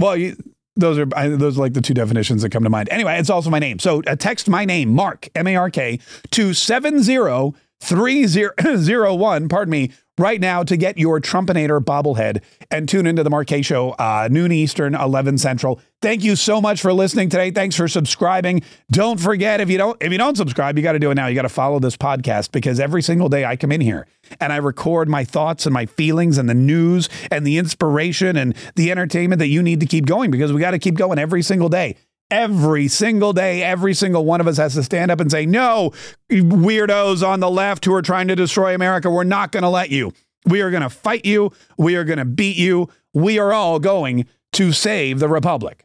well, 0.00 0.16
you, 0.16 0.36
those 0.74 0.98
are 0.98 1.06
those 1.06 1.56
are 1.56 1.60
like 1.60 1.74
the 1.74 1.80
two 1.80 1.94
definitions 1.94 2.42
that 2.42 2.50
come 2.50 2.64
to 2.64 2.70
mind. 2.70 2.88
Anyway, 2.90 3.16
it's 3.16 3.30
also 3.30 3.48
my 3.48 3.60
name. 3.60 3.78
So 3.78 4.02
uh, 4.08 4.16
text 4.16 4.48
my 4.48 4.64
name, 4.64 4.92
Mark 4.92 5.28
M 5.36 5.46
A 5.46 5.54
R 5.54 5.70
K, 5.70 6.00
to 6.32 6.52
seven 6.52 7.00
zero 7.00 7.54
three 7.82 8.26
zero 8.26 8.52
zero 8.76 9.14
one. 9.14 9.48
Pardon 9.48 9.72
me 9.72 9.90
right 10.18 10.40
now 10.40 10.62
to 10.62 10.76
get 10.76 10.98
your 10.98 11.20
Trumpinator 11.20 11.80
bobblehead 11.80 12.42
and 12.70 12.88
tune 12.88 13.06
into 13.06 13.22
the 13.22 13.30
Mark 13.30 13.48
Kaye 13.48 13.62
Show, 13.62 13.90
uh, 13.92 14.28
noon 14.30 14.52
Eastern, 14.52 14.94
11 14.94 15.38
Central. 15.38 15.80
Thank 16.00 16.22
you 16.22 16.36
so 16.36 16.60
much 16.60 16.80
for 16.80 16.92
listening 16.92 17.28
today. 17.28 17.50
Thanks 17.50 17.76
for 17.76 17.88
subscribing. 17.88 18.62
Don't 18.90 19.18
forget 19.18 19.60
if 19.60 19.68
you 19.68 19.78
don't 19.78 20.00
if 20.02 20.12
you 20.12 20.18
don't 20.18 20.36
subscribe, 20.36 20.76
you 20.76 20.82
got 20.82 20.92
to 20.92 20.98
do 20.98 21.10
it 21.10 21.14
now. 21.14 21.26
You 21.26 21.34
got 21.34 21.42
to 21.42 21.48
follow 21.48 21.80
this 21.80 21.96
podcast 21.96 22.52
because 22.52 22.78
every 22.78 23.02
single 23.02 23.28
day 23.28 23.44
I 23.44 23.56
come 23.56 23.72
in 23.72 23.80
here 23.80 24.06
and 24.40 24.52
I 24.52 24.56
record 24.56 25.08
my 25.08 25.24
thoughts 25.24 25.66
and 25.66 25.72
my 25.72 25.86
feelings 25.86 26.38
and 26.38 26.48
the 26.48 26.54
news 26.54 27.08
and 27.30 27.46
the 27.46 27.58
inspiration 27.58 28.36
and 28.36 28.54
the 28.76 28.90
entertainment 28.90 29.40
that 29.40 29.48
you 29.48 29.62
need 29.62 29.80
to 29.80 29.86
keep 29.86 30.06
going 30.06 30.30
because 30.30 30.52
we 30.52 30.60
got 30.60 30.70
to 30.70 30.78
keep 30.78 30.94
going 30.94 31.18
every 31.18 31.42
single 31.42 31.68
day 31.68 31.96
every 32.32 32.88
single 32.88 33.34
day, 33.34 33.62
every 33.62 33.92
single 33.92 34.24
one 34.24 34.40
of 34.40 34.48
us 34.48 34.56
has 34.56 34.74
to 34.74 34.82
stand 34.82 35.10
up 35.10 35.20
and 35.20 35.30
say, 35.30 35.44
no, 35.44 35.92
weirdos 36.30 37.24
on 37.26 37.40
the 37.40 37.50
left 37.50 37.84
who 37.84 37.94
are 37.94 38.02
trying 38.02 38.26
to 38.28 38.34
destroy 38.34 38.74
America, 38.74 39.10
we're 39.10 39.22
not 39.22 39.52
going 39.52 39.62
to 39.62 39.68
let 39.68 39.90
you. 39.90 40.12
We 40.46 40.62
are 40.62 40.70
going 40.70 40.82
to 40.82 40.90
fight 40.90 41.24
you. 41.24 41.52
We 41.76 41.94
are 41.94 42.04
going 42.04 42.18
to 42.18 42.24
beat 42.24 42.56
you. 42.56 42.88
We 43.12 43.38
are 43.38 43.52
all 43.52 43.78
going 43.78 44.26
to 44.52 44.72
save 44.72 45.20
the 45.20 45.28
Republic. 45.28 45.84